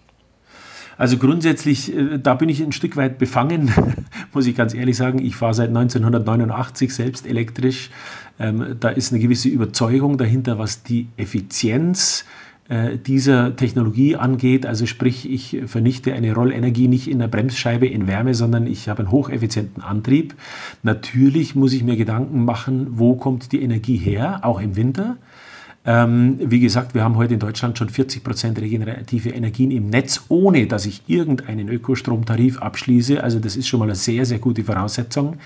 Also 1.00 1.16
grundsätzlich, 1.16 1.96
äh, 1.96 2.18
da 2.18 2.34
bin 2.34 2.50
ich 2.50 2.60
ein 2.62 2.72
Stück 2.72 2.96
weit 2.96 3.18
befangen, 3.18 3.72
muss 4.34 4.46
ich 4.46 4.54
ganz 4.54 4.74
ehrlich 4.74 4.98
sagen. 4.98 5.24
Ich 5.24 5.34
fahre 5.34 5.54
seit 5.54 5.68
1989 5.68 6.94
selbst 6.94 7.26
elektrisch. 7.26 7.90
Ähm, 8.38 8.76
da 8.78 8.90
ist 8.90 9.10
eine 9.10 9.20
gewisse 9.20 9.48
Überzeugung 9.48 10.18
dahinter, 10.18 10.58
was 10.58 10.82
die 10.82 11.08
Effizienz 11.16 12.26
dieser 13.06 13.56
Technologie 13.56 14.14
angeht. 14.14 14.64
Also 14.64 14.86
sprich, 14.86 15.28
ich 15.28 15.62
vernichte 15.66 16.12
eine 16.12 16.32
Rollenergie 16.32 16.86
nicht 16.86 17.08
in 17.08 17.18
der 17.18 17.26
Bremsscheibe 17.26 17.86
in 17.86 18.06
Wärme, 18.06 18.34
sondern 18.34 18.66
ich 18.66 18.88
habe 18.88 19.00
einen 19.00 19.10
hocheffizienten 19.10 19.82
Antrieb. 19.82 20.34
Natürlich 20.84 21.56
muss 21.56 21.72
ich 21.72 21.82
mir 21.82 21.96
Gedanken 21.96 22.44
machen, 22.44 22.86
wo 22.92 23.16
kommt 23.16 23.50
die 23.50 23.62
Energie 23.62 23.96
her, 23.96 24.40
auch 24.42 24.60
im 24.60 24.76
Winter. 24.76 25.16
Ähm, 25.86 26.38
wie 26.38 26.60
gesagt, 26.60 26.94
wir 26.94 27.02
haben 27.02 27.16
heute 27.16 27.34
in 27.34 27.40
Deutschland 27.40 27.78
schon 27.78 27.88
40 27.88 28.22
Prozent 28.22 28.60
regenerative 28.60 29.30
Energien 29.30 29.70
im 29.70 29.88
Netz, 29.88 30.24
ohne 30.28 30.66
dass 30.66 30.84
ich 30.84 31.02
irgendeinen 31.06 31.68
Ökostromtarif 31.68 32.58
abschließe. 32.58 33.22
Also 33.22 33.38
das 33.38 33.56
ist 33.56 33.66
schon 33.66 33.80
mal 33.80 33.86
eine 33.86 33.94
sehr, 33.94 34.26
sehr 34.26 34.38
gute 34.38 34.62
Voraussetzung. 34.62 35.38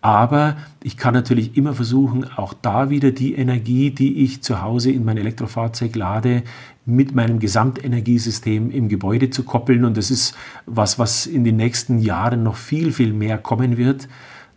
Aber 0.00 0.56
ich 0.82 0.96
kann 0.96 1.14
natürlich 1.14 1.56
immer 1.56 1.74
versuchen, 1.74 2.24
auch 2.36 2.54
da 2.54 2.90
wieder 2.90 3.12
die 3.12 3.34
Energie, 3.34 3.90
die 3.90 4.22
ich 4.24 4.42
zu 4.42 4.60
Hause 4.60 4.90
in 4.90 5.04
mein 5.04 5.16
Elektrofahrzeug 5.16 5.94
lade, 5.94 6.42
mit 6.84 7.14
meinem 7.14 7.38
Gesamtenergiesystem 7.38 8.70
im 8.70 8.88
Gebäude 8.88 9.30
zu 9.30 9.44
koppeln. 9.44 9.84
Und 9.84 9.96
das 9.96 10.10
ist 10.10 10.34
was, 10.66 10.98
was 10.98 11.26
in 11.26 11.44
den 11.44 11.56
nächsten 11.56 11.98
Jahren 11.98 12.42
noch 12.42 12.56
viel, 12.56 12.92
viel 12.92 13.12
mehr 13.12 13.38
kommen 13.38 13.76
wird, 13.76 14.08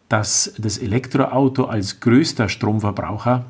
dass 0.10 0.54
das 0.58 0.78
Elektroauto 0.78 1.66
als 1.66 2.00
größter 2.00 2.50
Stromverbraucher 2.50 3.46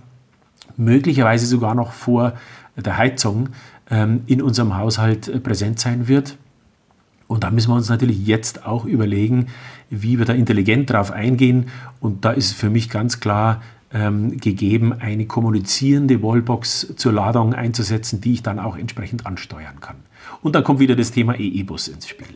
möglicherweise 0.78 1.46
sogar 1.46 1.76
noch 1.76 1.92
vor 1.92 2.34
der 2.76 2.98
Heizung 2.98 3.50
ähm, 3.90 4.22
in 4.28 4.42
unserem 4.42 4.78
Haushalt 4.78 5.44
präsent 5.44 5.80
sein 5.80 6.08
wird. 6.08 6.38
Und 7.28 7.44
da 7.44 7.52
müssen 7.52 7.72
wir 7.72 7.76
uns 7.76 7.90
natürlich 7.90 8.26
jetzt 8.28 8.66
auch 8.66 8.86
überlegen, 8.86 9.48
wie 9.90 10.20
wir 10.20 10.26
da 10.26 10.34
intelligent 10.34 10.90
drauf 10.90 11.12
eingehen. 11.12 11.68
Und 12.00 12.26
da 12.26 12.32
ist 12.32 12.54
für 12.54 12.70
mich 12.70 12.90
ganz 12.90 13.20
klar 13.20 13.62
ähm, 13.94 14.38
gegeben, 14.38 14.94
eine 14.94 15.26
kommunizierende 15.26 16.22
Wallbox 16.22 16.96
zur 16.96 17.14
Ladung 17.14 17.54
einzusetzen, 17.54 18.22
die 18.22 18.34
ich 18.34 18.44
dann 18.44 18.60
auch 18.60 18.78
entsprechend 18.78 19.26
ansteuern 19.26 19.80
kann. 19.80 19.96
Und 20.42 20.54
dann 20.56 20.64
kommt 20.64 20.80
wieder 20.80 20.96
das 20.96 21.12
Thema 21.12 21.36
EE-Bus 21.40 21.88
ins 21.88 22.08
Spiel. 22.08 22.28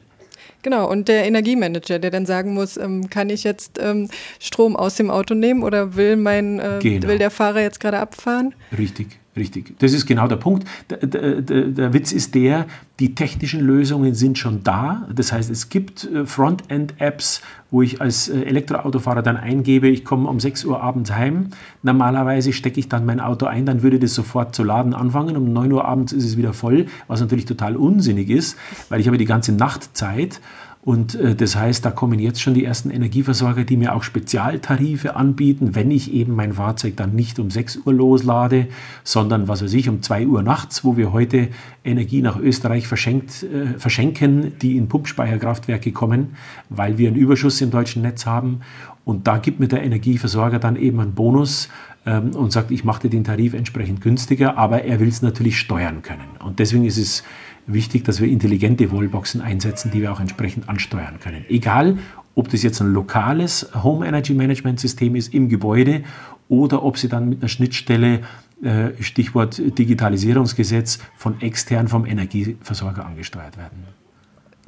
Genau, 0.62 0.90
und 0.90 1.08
der 1.08 1.26
Energiemanager, 1.26 2.00
der 2.00 2.12
dann 2.12 2.26
sagen 2.26 2.54
muss, 2.54 2.76
ähm, 2.76 3.10
kann 3.10 3.30
ich 3.30 3.44
jetzt 3.44 3.80
ähm, 3.82 4.10
Strom 4.40 4.76
aus 4.76 4.96
dem 4.96 5.10
Auto 5.10 5.34
nehmen 5.34 5.64
oder 5.64 5.96
will, 5.96 6.18
mein, 6.18 6.60
äh, 6.60 6.80
genau. 6.82 7.08
will 7.08 7.18
der 7.18 7.32
Fahrer 7.32 7.62
jetzt 7.62 7.80
gerade 7.80 8.00
abfahren? 8.00 8.54
Richtig. 8.78 9.20
Richtig, 9.40 9.80
das 9.80 9.94
ist 9.94 10.06
genau 10.06 10.28
der 10.28 10.36
Punkt. 10.36 10.68
Der, 10.90 10.98
der, 10.98 11.42
der, 11.42 11.94
Witz 11.94 12.12
ist 12.12 12.36
der, 12.36 12.66
die 13.00 13.16
technischen 13.16 13.62
Lösungen 13.62 14.14
sind 14.14 14.38
schon 14.38 14.66
da. 14.66 15.08
Das 15.16 15.32
heißt, 15.32 15.50
es 15.50 15.70
gibt 15.70 16.04
äh, 16.04 16.26
Frontend-Apps, 16.26 17.42
wo 17.72 17.82
ich 17.82 18.02
als 18.02 18.28
äh, 18.28 18.42
Elektroautofahrer 18.42 19.22
dann 19.22 19.38
eingebe, 19.38 19.88
ich 19.88 20.04
komme 20.04 20.28
um 20.28 20.42
6 20.42 20.66
Uhr 20.66 20.84
abends 20.84 21.14
heim. 21.14 21.52
Normalerweise 21.84 22.52
stecke 22.52 22.82
ich 22.82 22.90
dann 22.90 23.06
mein 23.06 23.22
Auto 23.22 23.46
ein, 23.46 23.66
dann 23.66 23.82
würde 23.82 23.98
das 23.98 24.14
sofort 24.14 24.54
zu 24.54 24.66
laden 24.66 24.94
anfangen. 24.94 25.38
Um 25.38 25.54
9 25.54 25.72
Uhr 25.72 25.86
abends 25.86 26.12
ist 26.12 26.26
es 26.26 26.36
wieder 26.36 26.52
voll, 26.52 26.88
was 27.08 27.22
natürlich 27.22 27.46
total 27.46 27.78
unsinnig 27.78 28.30
ist, 28.30 28.58
weil 28.90 29.00
ich 29.00 29.08
habe 29.08 29.18
die 29.18 29.24
ganze 29.24 29.54
Nacht 29.54 29.96
Zeit. 29.96 30.42
Und 30.82 31.16
äh, 31.16 31.36
das 31.36 31.56
heißt, 31.56 31.84
da 31.84 31.92
kommen 31.92 32.20
jetzt 32.20 32.42
schon 32.42 32.54
die 32.54 32.64
ersten 32.64 32.90
Energieversorger, 32.90 33.66
die 33.66 33.76
mir 33.76 33.94
auch 33.94 34.04
Spezialtarife 34.04 35.16
anbieten, 35.16 35.76
wenn 35.76 35.92
ich 35.92 36.14
eben 36.14 36.36
mein 36.36 36.54
Fahrzeug 36.54 36.96
dann 36.96 37.16
nicht 37.16 37.38
um 37.38 37.52
6 37.52 37.82
Uhr 37.86 37.94
loslade, 37.94 38.68
sondern 39.04 39.48
was 39.48 39.62
weiß 39.62 39.74
ich, 39.74 39.90
um 39.90 40.02
2 40.02 40.28
Uhr 40.28 40.42
nachts, 40.42 40.86
wo 40.86 40.96
wir 40.96 41.12
heute 41.12 41.50
Energie 41.84 42.22
nach 42.22 42.40
Österreich 42.40 42.88
verschenkt, 42.88 43.44
äh, 43.44 43.78
verschenken, 43.78 44.54
die 44.62 44.78
in 44.78 44.88
Pumpspeicherkraftwerke 44.88 45.92
kommen, 45.92 46.36
weil 46.70 46.98
wir 46.98 47.10
einen 47.10 47.18
Überschuss 47.18 47.60
im 47.60 47.72
deutschen 47.72 48.02
Netz 48.02 48.26
haben. 48.26 48.62
Und 49.04 49.28
da 49.28 49.38
gibt 49.38 49.60
mir 49.60 49.68
der 49.68 49.84
Energieversorger 49.84 50.60
dann 50.60 50.76
eben 50.76 51.00
einen 51.02 51.14
Bonus 51.14 51.68
ähm, 52.06 52.32
und 52.36 52.54
sagt, 52.54 52.72
ich 52.72 52.86
mache 52.86 53.04
dir 53.04 53.10
den 53.10 53.26
Tarif 53.26 53.54
entsprechend 53.54 54.02
günstiger, 54.02 54.58
aber 54.58 54.84
er 54.84 55.00
will 55.00 55.10
es 55.10 55.22
natürlich 55.22 55.60
steuern 55.60 56.04
können. 56.04 56.38
Und 56.44 56.60
deswegen 56.60 56.86
ist 56.86 56.98
es 56.98 57.24
wichtig, 57.74 58.04
dass 58.04 58.20
wir 58.20 58.28
intelligente 58.28 58.92
Wallboxen 58.92 59.42
einsetzen, 59.42 59.92
die 59.92 60.02
wir 60.02 60.12
auch 60.12 60.20
entsprechend 60.20 60.68
ansteuern 60.70 61.20
können. 61.20 61.46
Egal, 61.50 61.98
ob 62.36 62.50
das 62.50 62.64
jetzt 62.64 62.82
ein 62.82 62.94
lokales 62.94 63.70
Home 63.84 64.08
Energy 64.08 64.34
Management 64.34 64.80
System 64.80 65.16
ist 65.16 65.34
im 65.34 65.50
Gebäude 65.50 66.04
oder 66.48 66.84
ob 66.84 66.98
sie 66.98 67.10
dann 67.10 67.30
mit 67.30 67.42
einer 67.42 67.50
Schnittstelle, 67.50 68.22
äh, 68.64 68.90
Stichwort 69.02 69.62
Digitalisierungsgesetz, 69.78 71.00
von 71.16 71.40
extern 71.42 71.88
vom 71.88 72.06
Energieversorger 72.06 73.06
angesteuert 73.06 73.58
werden. 73.58 73.84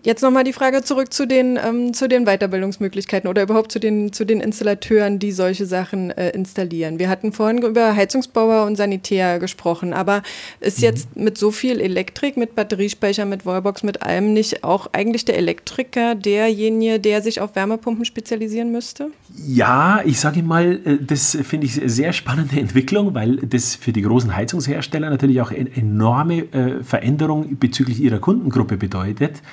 Jetzt 0.03 0.23
nochmal 0.23 0.43
die 0.43 0.53
Frage 0.53 0.81
zurück 0.81 1.13
zu 1.13 1.27
den, 1.27 1.59
ähm, 1.63 1.93
zu 1.93 2.07
den 2.07 2.25
Weiterbildungsmöglichkeiten 2.25 3.29
oder 3.29 3.43
überhaupt 3.43 3.71
zu 3.71 3.79
den, 3.79 4.11
zu 4.11 4.25
den 4.25 4.41
Installateuren, 4.41 5.19
die 5.19 5.31
solche 5.31 5.67
Sachen 5.67 6.09
äh, 6.09 6.31
installieren. 6.31 6.97
Wir 6.97 7.07
hatten 7.07 7.31
vorhin 7.31 7.59
über 7.59 7.95
Heizungsbauer 7.95 8.65
und 8.65 8.77
Sanitär 8.77 9.37
gesprochen, 9.37 9.93
aber 9.93 10.23
ist 10.59 10.79
mhm. 10.79 10.85
jetzt 10.85 11.15
mit 11.15 11.37
so 11.37 11.51
viel 11.51 11.79
Elektrik, 11.79 12.35
mit 12.35 12.55
Batteriespeicher, 12.55 13.25
mit 13.25 13.45
Wallbox, 13.45 13.83
mit 13.83 14.01
allem 14.01 14.33
nicht 14.33 14.63
auch 14.63 14.87
eigentlich 14.91 15.25
der 15.25 15.37
Elektriker 15.37 16.15
derjenige, 16.15 16.99
der 16.99 17.21
sich 17.21 17.39
auf 17.39 17.55
Wärmepumpen 17.55 18.03
spezialisieren 18.03 18.71
müsste? 18.71 19.11
Ja, 19.45 20.01
ich 20.03 20.19
sage 20.19 20.41
mal, 20.41 20.79
äh, 20.83 20.97
das 20.99 21.37
finde 21.43 21.67
ich 21.67 21.79
sehr 21.85 22.11
spannende 22.11 22.55
Entwicklung, 22.59 23.13
weil 23.13 23.35
das 23.35 23.75
für 23.75 23.93
die 23.93 24.01
großen 24.01 24.35
Heizungshersteller 24.35 25.11
natürlich 25.11 25.41
auch 25.41 25.51
eine 25.51 25.69
enorme 25.75 26.39
äh, 26.53 26.83
Veränderung 26.83 27.57
bezüglich 27.59 28.01
ihrer 28.01 28.17
Kundengruppe 28.17 28.77
bedeutet. 28.77 29.43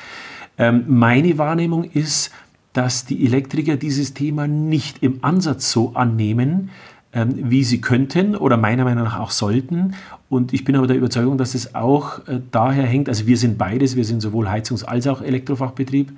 Ähm, 0.59 0.85
meine 0.89 1.39
Wahrnehmung 1.39 1.85
ist, 1.85 2.31
dass 2.73 3.05
die 3.05 3.25
Elektriker 3.25 3.77
dieses 3.77 4.15
Thema 4.15 4.47
nicht 4.47 5.03
im 5.03 5.19
Ansatz 5.23 5.71
so 5.71 5.93
annehmen, 5.95 6.71
ähm, 7.13 7.51
wie 7.51 7.65
sie 7.65 7.81
könnten 7.81 8.37
oder 8.37 8.57
meiner 8.57 8.85
Meinung 8.85 9.05
nach 9.05 9.19
auch 9.19 9.31
sollten. 9.31 9.95
Und 10.29 10.53
ich 10.53 10.65
bin 10.65 10.77
aber 10.77 10.87
der 10.87 10.97
Überzeugung, 10.97 11.39
dass 11.39 11.55
es 11.55 11.75
auch 11.75 12.27
äh, 12.29 12.41
daher 12.51 12.85
hängt, 12.85 13.09
also 13.09 13.27
wir 13.27 13.39
sind 13.39 13.57
beides, 13.57 13.97
wir 13.97 14.05
sind 14.05 14.21
sowohl 14.21 14.47
Heizungs- 14.49 14.85
als 14.85 15.07
auch 15.07 15.23
Elektrofachbetrieb. 15.23 16.13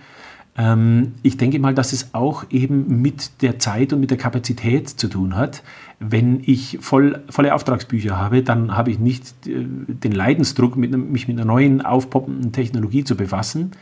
Ähm, 0.59 1.13
ich 1.23 1.37
denke 1.37 1.59
mal, 1.61 1.75
dass 1.75 1.93
es 1.93 2.13
auch 2.13 2.45
eben 2.51 3.01
mit 3.01 3.43
der 3.43 3.59
Zeit 3.59 3.93
und 3.93 4.01
mit 4.01 4.11
der 4.11 4.19
Kapazität 4.19 4.89
zu 4.89 5.09
tun 5.09 5.37
hat. 5.37 5.63
Wenn 6.01 6.43
ich 6.45 6.79
voll, 6.81 7.23
volle 7.31 7.55
Auftragsbücher 7.55 8.19
habe, 8.19 8.43
dann 8.43 8.77
habe 8.77 8.91
ich 8.91 8.99
nicht 8.99 9.47
äh, 9.47 9.65
den 9.65 10.13
Leidensdruck, 10.13 10.77
mit, 10.77 10.91
mich 10.91 11.29
mit 11.29 11.37
einer 11.37 11.47
neuen 11.47 11.83
aufpoppenden 11.83 12.53
Technologie 12.53 13.05
zu 13.05 13.17
befassen. 13.17 13.73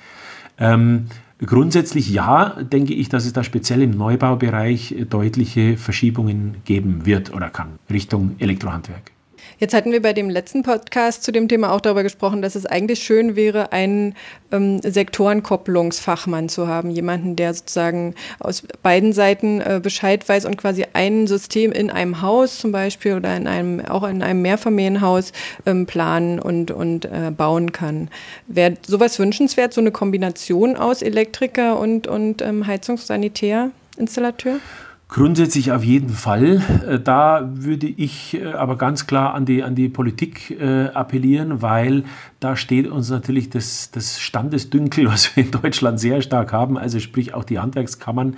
Ähm, 0.58 1.06
grundsätzlich 1.38 2.10
ja, 2.10 2.56
denke 2.62 2.94
ich, 2.94 3.08
dass 3.08 3.26
es 3.26 3.32
da 3.32 3.44
speziell 3.44 3.82
im 3.82 3.92
Neubaubereich 3.92 4.94
deutliche 5.08 5.76
Verschiebungen 5.76 6.56
geben 6.64 7.06
wird 7.06 7.32
oder 7.32 7.50
kann 7.50 7.78
Richtung 7.90 8.36
Elektrohandwerk. 8.38 9.12
Jetzt 9.60 9.74
hatten 9.74 9.90
wir 9.90 10.00
bei 10.00 10.12
dem 10.12 10.30
letzten 10.30 10.62
Podcast 10.62 11.24
zu 11.24 11.32
dem 11.32 11.48
Thema 11.48 11.72
auch 11.72 11.80
darüber 11.80 12.04
gesprochen, 12.04 12.42
dass 12.42 12.54
es 12.54 12.64
eigentlich 12.64 13.00
schön 13.02 13.34
wäre, 13.34 13.72
einen 13.72 14.14
ähm, 14.52 14.80
Sektorenkopplungsfachmann 14.80 16.48
zu 16.48 16.68
haben. 16.68 16.90
Jemanden, 16.90 17.34
der 17.34 17.52
sozusagen 17.54 18.14
aus 18.38 18.62
beiden 18.84 19.12
Seiten 19.12 19.60
äh, 19.60 19.80
Bescheid 19.82 20.28
weiß 20.28 20.44
und 20.44 20.58
quasi 20.58 20.86
ein 20.92 21.26
System 21.26 21.72
in 21.72 21.90
einem 21.90 22.22
Haus 22.22 22.58
zum 22.58 22.70
Beispiel 22.70 23.14
oder 23.14 23.36
in 23.36 23.48
einem, 23.48 23.84
auch 23.84 24.06
in 24.06 24.22
einem 24.22 24.42
Mehrfamilienhaus 24.42 25.32
ähm, 25.66 25.86
planen 25.86 26.38
und, 26.38 26.70
und 26.70 27.06
äh, 27.06 27.32
bauen 27.36 27.72
kann. 27.72 28.10
Wäre 28.46 28.74
sowas 28.86 29.18
wünschenswert, 29.18 29.74
so 29.74 29.80
eine 29.80 29.90
Kombination 29.90 30.76
aus 30.76 31.02
Elektriker 31.02 31.80
und, 31.80 32.06
und 32.06 32.42
ähm, 32.42 32.64
Heizungssanitär-Installateur? 32.64 34.60
Grundsätzlich 35.08 35.72
auf 35.72 35.82
jeden 35.82 36.10
Fall. 36.10 36.62
Äh, 36.86 37.00
da 37.00 37.48
würde 37.54 37.86
ich 37.86 38.34
äh, 38.34 38.52
aber 38.52 38.76
ganz 38.76 39.06
klar 39.06 39.32
an 39.32 39.46
die, 39.46 39.62
an 39.62 39.74
die 39.74 39.88
Politik 39.88 40.50
äh, 40.60 40.88
appellieren, 40.88 41.62
weil 41.62 42.04
da 42.40 42.54
steht 42.54 42.86
uns 42.86 43.08
natürlich 43.08 43.48
das, 43.48 43.90
das 43.90 44.20
Standesdünkel, 44.20 45.06
was 45.06 45.34
wir 45.34 45.44
in 45.44 45.50
Deutschland 45.50 45.98
sehr 45.98 46.20
stark 46.20 46.52
haben, 46.52 46.76
also 46.76 47.00
sprich 47.00 47.32
auch 47.32 47.44
die 47.44 47.58
Handwerkskammern, 47.58 48.36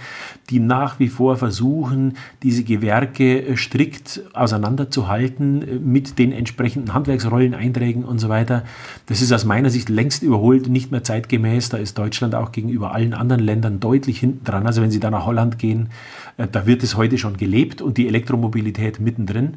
die 0.48 0.60
nach 0.60 1.00
wie 1.00 1.08
vor 1.08 1.36
versuchen, 1.36 2.14
diese 2.44 2.62
Gewerke 2.62 3.56
strikt 3.56 4.22
auseinanderzuhalten 4.32 5.90
mit 5.90 6.18
den 6.18 6.30
entsprechenden 6.30 6.94
Handwerksrolleneinträgen 6.94 8.04
und 8.04 8.20
so 8.20 8.28
weiter. 8.28 8.62
Das 9.06 9.20
ist 9.22 9.32
aus 9.32 9.44
meiner 9.44 9.70
Sicht 9.70 9.88
längst 9.88 10.22
überholt, 10.22 10.68
nicht 10.68 10.92
mehr 10.92 11.02
zeitgemäß. 11.02 11.70
Da 11.70 11.78
ist 11.78 11.98
Deutschland 11.98 12.36
auch 12.36 12.52
gegenüber 12.52 12.92
allen 12.92 13.14
anderen 13.14 13.42
Ländern 13.42 13.80
deutlich 13.80 14.20
hinten 14.20 14.44
dran. 14.44 14.66
Also 14.66 14.82
wenn 14.82 14.90
Sie 14.90 15.00
da 15.00 15.10
nach 15.10 15.26
Holland 15.26 15.58
gehen, 15.58 15.88
da 16.36 16.60
da 16.60 16.66
wird 16.66 16.82
es 16.82 16.94
heute 16.94 17.16
schon 17.16 17.38
gelebt 17.38 17.80
und 17.80 17.96
die 17.96 18.06
Elektromobilität 18.06 19.00
mittendrin. 19.00 19.54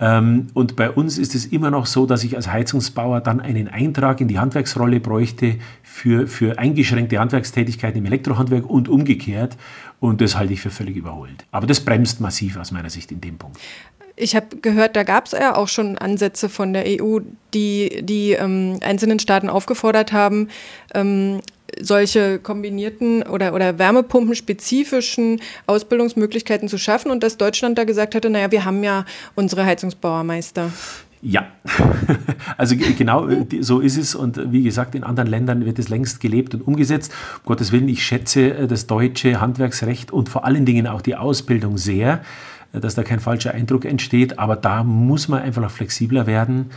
Ähm, 0.00 0.48
und 0.54 0.76
bei 0.76 0.90
uns 0.90 1.18
ist 1.18 1.34
es 1.34 1.46
immer 1.46 1.70
noch 1.70 1.86
so, 1.86 2.06
dass 2.06 2.24
ich 2.24 2.36
als 2.36 2.48
Heizungsbauer 2.48 3.20
dann 3.20 3.40
einen 3.40 3.68
Eintrag 3.68 4.20
in 4.20 4.28
die 4.28 4.38
Handwerksrolle 4.38 5.00
bräuchte 5.00 5.56
für, 5.82 6.26
für 6.26 6.58
eingeschränkte 6.58 7.18
Handwerkstätigkeiten 7.18 7.98
im 7.98 8.06
Elektrohandwerk 8.06 8.68
und 8.68 8.88
umgekehrt. 8.88 9.56
Und 10.00 10.20
das 10.20 10.36
halte 10.36 10.52
ich 10.52 10.60
für 10.60 10.70
völlig 10.70 10.96
überholt. 10.96 11.46
Aber 11.50 11.66
das 11.66 11.80
bremst 11.80 12.20
massiv 12.20 12.56
aus 12.56 12.72
meiner 12.72 12.90
Sicht 12.90 13.12
in 13.12 13.20
dem 13.20 13.38
Punkt. 13.38 13.58
Ich 14.16 14.36
habe 14.36 14.56
gehört, 14.62 14.94
da 14.94 15.02
gab 15.02 15.26
es 15.26 15.32
ja 15.32 15.56
auch 15.56 15.68
schon 15.68 15.98
Ansätze 15.98 16.48
von 16.48 16.72
der 16.72 16.84
EU, 16.86 17.18
die 17.52 18.00
die 18.02 18.32
ähm, 18.32 18.78
einzelnen 18.80 19.18
Staaten 19.18 19.48
aufgefordert 19.48 20.12
haben, 20.12 20.48
ähm, 20.94 21.40
solche 21.80 22.38
kombinierten 22.38 23.24
oder, 23.24 23.54
oder 23.54 23.78
wärmepumpenspezifischen 23.78 25.40
Ausbildungsmöglichkeiten 25.66 26.68
zu 26.68 26.78
schaffen 26.78 27.10
und 27.10 27.22
dass 27.22 27.36
Deutschland 27.36 27.76
da 27.76 27.84
gesagt 27.84 28.14
hatte, 28.14 28.30
naja, 28.30 28.52
wir 28.52 28.64
haben 28.64 28.84
ja 28.84 29.04
unsere 29.34 29.64
Heizungsbauermeister. 29.64 30.70
Ja, 31.26 31.46
also 32.58 32.76
genau 32.76 33.28
so 33.60 33.80
ist 33.80 33.96
es 33.96 34.14
und 34.14 34.52
wie 34.52 34.62
gesagt, 34.62 34.94
in 34.94 35.04
anderen 35.04 35.30
Ländern 35.30 35.64
wird 35.64 35.78
es 35.78 35.88
längst 35.88 36.20
gelebt 36.20 36.54
und 36.54 36.60
umgesetzt. 36.60 37.12
Um 37.38 37.46
Gottes 37.46 37.72
Willen, 37.72 37.88
ich 37.88 38.04
schätze 38.04 38.50
äh, 38.50 38.66
das 38.66 38.86
deutsche 38.86 39.40
Handwerksrecht 39.40 40.12
und 40.12 40.28
vor 40.28 40.44
allen 40.44 40.66
Dingen 40.66 40.86
auch 40.86 41.00
die 41.00 41.16
Ausbildung 41.16 41.78
sehr 41.78 42.20
dass 42.80 42.94
da 42.94 43.02
kein 43.02 43.20
falscher 43.20 43.54
Eindruck 43.54 43.84
entsteht. 43.84 44.38
Aber 44.38 44.56
da 44.56 44.84
muss 44.84 45.28
man 45.28 45.42
einfach 45.42 45.62
noch 45.62 45.70
flexibler 45.70 46.26
werden. 46.26 46.70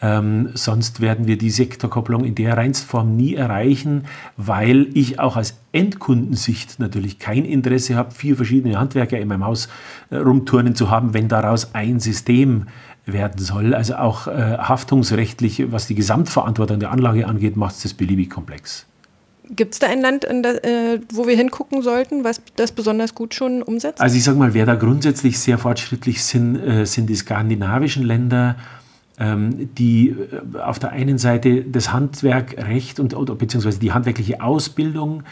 Ähm, 0.00 0.50
sonst 0.54 1.00
werden 1.00 1.28
wir 1.28 1.38
die 1.38 1.50
Sektorkopplung 1.50 2.24
in 2.24 2.34
der 2.34 2.56
Reinstform 2.56 3.16
nie 3.16 3.34
erreichen, 3.34 4.04
weil 4.36 4.88
ich 4.94 5.20
auch 5.20 5.36
als 5.36 5.60
Endkundensicht 5.70 6.80
natürlich 6.80 7.20
kein 7.20 7.44
Interesse 7.44 7.94
habe, 7.94 8.10
vier 8.10 8.36
verschiedene 8.36 8.80
Handwerker 8.80 9.18
in 9.18 9.28
meinem 9.28 9.44
Haus 9.44 9.68
äh, 10.10 10.16
rumturnen 10.16 10.74
zu 10.74 10.90
haben, 10.90 11.14
wenn 11.14 11.28
daraus 11.28 11.74
ein 11.74 12.00
System 12.00 12.66
werden 13.06 13.38
soll. 13.38 13.74
Also 13.74 13.94
auch 13.94 14.26
äh, 14.26 14.58
haftungsrechtlich, 14.58 15.70
was 15.70 15.86
die 15.86 15.94
Gesamtverantwortung 15.94 16.80
der 16.80 16.90
Anlage 16.90 17.28
angeht, 17.28 17.56
macht 17.56 17.76
es 17.76 17.82
das 17.82 17.94
beliebig 17.94 18.28
komplex. 18.28 18.86
Gibt 19.54 19.74
es 19.74 19.80
da 19.80 19.88
ein 19.88 20.00
Land, 20.00 20.24
der, 20.24 20.64
äh, 20.64 21.00
wo 21.12 21.26
wir 21.26 21.36
hingucken 21.36 21.82
sollten, 21.82 22.24
was 22.24 22.40
das 22.56 22.72
besonders 22.72 23.14
gut 23.14 23.34
schon 23.34 23.62
umsetzt? 23.62 24.00
Also 24.00 24.16
ich 24.16 24.24
sage 24.24 24.38
mal, 24.38 24.54
wer 24.54 24.64
da 24.64 24.76
grundsätzlich 24.76 25.38
sehr 25.38 25.58
fortschrittlich 25.58 26.24
sind, 26.24 26.56
äh, 26.56 26.86
sind 26.86 27.08
die 27.10 27.14
skandinavischen 27.14 28.02
Länder, 28.02 28.56
ähm, 29.18 29.68
die 29.74 30.10
äh, 30.10 30.58
auf 30.58 30.78
der 30.78 30.92
einen 30.92 31.18
Seite 31.18 31.62
das 31.64 31.92
Handwerkrecht 31.92 32.98
und 32.98 33.14
oder, 33.14 33.34
beziehungsweise 33.34 33.78
die 33.78 33.92
handwerkliche 33.92 34.40
Ausbildung 34.42 35.22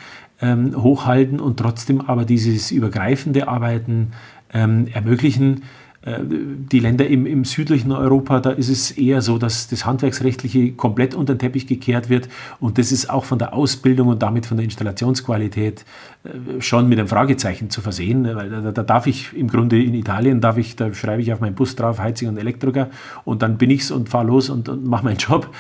ähm, 0.43 0.81
hochhalten 0.81 1.41
und 1.41 1.59
trotzdem 1.59 2.03
aber 2.03 2.27
dieses 2.27 2.71
übergreifende 2.71 3.49
Arbeiten 3.49 4.13
ähm, 4.53 4.87
ermöglichen. 4.93 5.63
Die 6.03 6.81
Länder 6.81 7.07
im, 7.07 7.27
im, 7.27 7.45
südlichen 7.45 7.93
Europa, 7.93 8.41
da 8.41 8.53
ist 8.53 8.71
es 8.71 8.91
eher 8.91 9.21
so, 9.21 9.37
dass 9.37 9.69
das 9.69 9.85
Handwerksrechtliche 9.85 10.73
komplett 10.73 11.15
unter 11.15 11.35
den 11.35 11.41
Teppich 11.41 11.67
gekehrt 11.67 12.09
wird 12.09 12.27
und 12.59 12.79
das 12.79 12.91
ist 12.91 13.11
auch 13.11 13.27
von 13.27 13.39
der 13.39 13.53
Ausbildung 13.53 14.09
und 14.09 14.23
damit 14.23 14.47
von 14.47 14.57
der 14.57 14.65
Installationsqualität 14.65 15.85
äh, 16.25 16.63
schon 16.63 16.89
mit 16.89 16.99
einem 16.99 17.09
Fragezeichen 17.09 17.69
zu 17.69 17.83
versehen, 17.83 18.25
weil 18.35 18.49
da, 18.49 18.73
da 18.73 18.83
darf 18.83 19.07
ich 19.07 19.35
im 19.35 19.49
Grunde 19.49 19.83
in 19.83 19.93
Italien, 19.93 20.41
darf 20.41 20.57
ich, 20.57 20.75
da 20.75 20.95
schreibe 20.95 21.21
ich 21.21 21.35
auf 21.35 21.41
meinen 21.41 21.55
Bus 21.55 21.77
drauf 21.77 21.99
Heizung 21.99 22.29
und 22.29 22.39
Elektriker 22.39 22.89
und 23.27 23.43
dann 23.43 23.59
bin 23.59 23.69
ich's 23.69 23.91
und 23.91 24.09
fahre 24.09 24.27
los 24.27 24.49
und, 24.49 24.71
und 24.71 24.87
mache 24.87 25.05
meinen 25.05 25.19
Job. 25.19 25.55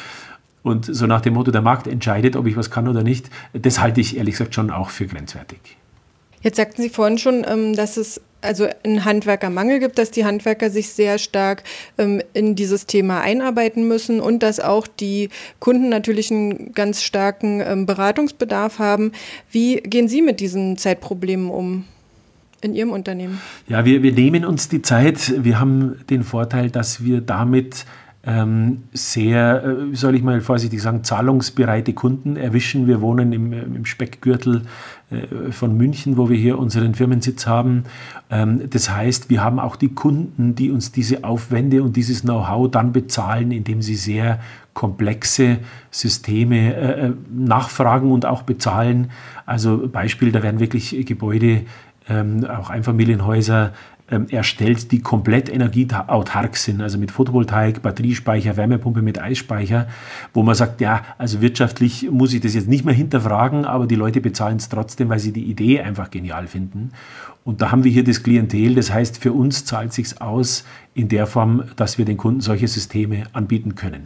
Und 0.62 0.86
so 0.86 1.06
nach 1.06 1.20
dem 1.20 1.34
Motto, 1.34 1.50
der 1.50 1.62
Markt 1.62 1.86
entscheidet, 1.86 2.34
ob 2.36 2.46
ich 2.46 2.56
was 2.56 2.70
kann 2.70 2.88
oder 2.88 3.02
nicht, 3.02 3.28
das 3.52 3.78
halte 3.80 4.00
ich 4.00 4.16
ehrlich 4.16 4.36
gesagt 4.36 4.54
schon 4.54 4.70
auch 4.70 4.88
für 4.88 5.06
grenzwertig. 5.06 5.76
Jetzt 6.40 6.56
sagten 6.56 6.80
Sie 6.80 6.88
vorhin 6.88 7.18
schon, 7.18 7.44
ähm, 7.46 7.76
dass 7.76 7.98
es 7.98 8.22
also 8.42 8.66
einen 8.84 9.04
Handwerkermangel 9.04 9.80
gibt, 9.80 9.98
dass 9.98 10.10
die 10.10 10.24
Handwerker 10.24 10.70
sich 10.70 10.90
sehr 10.90 11.18
stark 11.18 11.62
ähm, 11.98 12.22
in 12.32 12.54
dieses 12.54 12.86
Thema 12.86 13.20
einarbeiten 13.20 13.86
müssen 13.86 14.20
und 14.20 14.42
dass 14.42 14.60
auch 14.60 14.86
die 14.86 15.28
Kunden 15.58 15.88
natürlich 15.88 16.30
einen 16.30 16.72
ganz 16.72 17.02
starken 17.02 17.60
ähm, 17.60 17.86
Beratungsbedarf 17.86 18.78
haben. 18.78 19.12
Wie 19.50 19.76
gehen 19.76 20.08
Sie 20.08 20.22
mit 20.22 20.40
diesen 20.40 20.76
Zeitproblemen 20.76 21.50
um? 21.50 21.84
In 22.62 22.74
Ihrem 22.74 22.90
Unternehmen? 22.90 23.40
Ja, 23.68 23.86
wir, 23.86 24.02
wir 24.02 24.12
nehmen 24.12 24.44
uns 24.44 24.68
die 24.68 24.82
Zeit. 24.82 25.32
Wir 25.42 25.58
haben 25.58 25.96
den 26.10 26.22
Vorteil, 26.22 26.68
dass 26.68 27.02
wir 27.02 27.22
damit 27.22 27.86
ähm, 28.22 28.82
sehr, 28.92 29.64
äh, 29.64 29.92
wie 29.92 29.96
soll 29.96 30.14
ich 30.14 30.22
mal 30.22 30.40
vorsichtig 30.40 30.82
sagen, 30.82 31.02
zahlungsbereite 31.02 31.94
Kunden 31.94 32.36
erwischen. 32.36 32.86
Wir 32.86 33.00
wohnen 33.00 33.32
im, 33.32 33.52
äh, 33.52 33.62
im 33.62 33.86
Speckgürtel 33.86 34.62
von 35.50 35.76
München, 35.76 36.16
wo 36.16 36.28
wir 36.28 36.36
hier 36.36 36.58
unseren 36.58 36.94
Firmensitz 36.94 37.46
haben. 37.46 37.84
Ähm, 38.30 38.70
das 38.70 38.90
heißt, 38.90 39.28
wir 39.28 39.42
haben 39.42 39.58
auch 39.58 39.76
die 39.76 39.88
Kunden, 39.88 40.54
die 40.54 40.70
uns 40.70 40.92
diese 40.92 41.24
Aufwände 41.24 41.82
und 41.82 41.96
dieses 41.96 42.22
Know-how 42.22 42.70
dann 42.70 42.92
bezahlen, 42.92 43.50
indem 43.50 43.82
sie 43.82 43.96
sehr 43.96 44.38
komplexe 44.72 45.58
Systeme 45.90 46.74
äh, 46.74 47.12
nachfragen 47.28 48.12
und 48.12 48.24
auch 48.24 48.42
bezahlen. 48.42 49.10
Also 49.46 49.88
Beispiel, 49.88 50.30
da 50.30 50.42
werden 50.44 50.60
wirklich 50.60 51.04
Gebäude, 51.06 51.62
ähm, 52.08 52.44
auch 52.44 52.70
Einfamilienhäuser 52.70 53.72
erstellt, 54.30 54.92
die 54.92 55.00
komplett 55.00 55.48
energieautark 55.48 56.56
sind, 56.56 56.80
also 56.80 56.98
mit 56.98 57.10
Photovoltaik, 57.10 57.82
Batteriespeicher, 57.82 58.56
Wärmepumpe 58.56 59.02
mit 59.02 59.20
Eisspeicher, 59.20 59.88
wo 60.34 60.42
man 60.42 60.54
sagt, 60.54 60.80
ja, 60.80 61.04
also 61.18 61.40
wirtschaftlich 61.40 62.10
muss 62.10 62.32
ich 62.32 62.40
das 62.40 62.54
jetzt 62.54 62.68
nicht 62.68 62.84
mehr 62.84 62.94
hinterfragen, 62.94 63.64
aber 63.64 63.86
die 63.86 63.94
Leute 63.94 64.20
bezahlen 64.20 64.56
es 64.56 64.68
trotzdem, 64.68 65.08
weil 65.08 65.18
sie 65.18 65.32
die 65.32 65.44
Idee 65.44 65.80
einfach 65.80 66.10
genial 66.10 66.46
finden. 66.46 66.90
Und 67.44 67.62
da 67.62 67.70
haben 67.70 67.84
wir 67.84 67.92
hier 67.92 68.04
das 68.04 68.22
Klientel, 68.22 68.74
das 68.74 68.92
heißt, 68.92 69.18
für 69.18 69.32
uns 69.32 69.64
zahlt 69.64 69.92
sich 69.92 70.20
aus 70.20 70.64
in 70.94 71.08
der 71.08 71.26
Form, 71.26 71.64
dass 71.76 71.96
wir 71.96 72.04
den 72.04 72.16
Kunden 72.16 72.40
solche 72.40 72.68
Systeme 72.68 73.24
anbieten 73.32 73.74
können. 73.74 74.04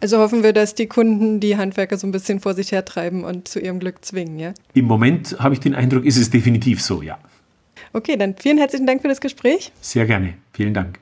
Also 0.00 0.18
hoffen 0.18 0.44
wir, 0.44 0.52
dass 0.52 0.76
die 0.76 0.86
Kunden 0.86 1.40
die 1.40 1.56
Handwerker 1.56 1.96
so 1.96 2.06
ein 2.06 2.12
bisschen 2.12 2.38
vor 2.38 2.54
sich 2.54 2.70
hertreiben 2.70 3.24
und 3.24 3.48
zu 3.48 3.58
ihrem 3.58 3.80
Glück 3.80 4.04
zwingen, 4.04 4.38
ja? 4.38 4.54
Im 4.74 4.84
Moment 4.84 5.36
habe 5.40 5.54
ich 5.54 5.60
den 5.60 5.74
Eindruck, 5.74 6.04
ist 6.04 6.16
es 6.16 6.30
definitiv 6.30 6.80
so, 6.80 7.02
ja. 7.02 7.18
Okay, 7.98 8.16
dann 8.16 8.36
vielen 8.40 8.56
herzlichen 8.58 8.86
Dank 8.86 9.02
für 9.02 9.08
das 9.08 9.20
Gespräch. 9.20 9.72
Sehr 9.80 10.06
gerne. 10.06 10.34
Vielen 10.52 10.72
Dank. 10.72 11.00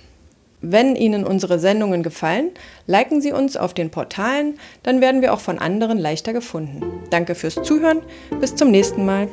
Wenn 0.63 0.95
Ihnen 0.95 1.25
unsere 1.25 1.59
Sendungen 1.59 2.05
gefallen, 2.05 2.51
liken 2.87 3.21
Sie 3.21 3.33
uns 3.33 3.57
auf 3.57 3.75
den 3.75 3.91
Portalen, 3.91 4.59
dann 4.85 5.01
werden 5.01 5.21
wir 5.21 5.35
auch 5.35 5.41
von 5.41 5.59
anderen 5.59 5.99
leichter 5.99 6.33
gefunden. 6.33 6.81
Danke 7.11 7.35
fürs 7.35 7.57
Zuhören, 7.63 8.01
bis 8.41 8.55
zum 8.55 8.71
nächsten 8.71 9.05
Mal. 9.05 9.27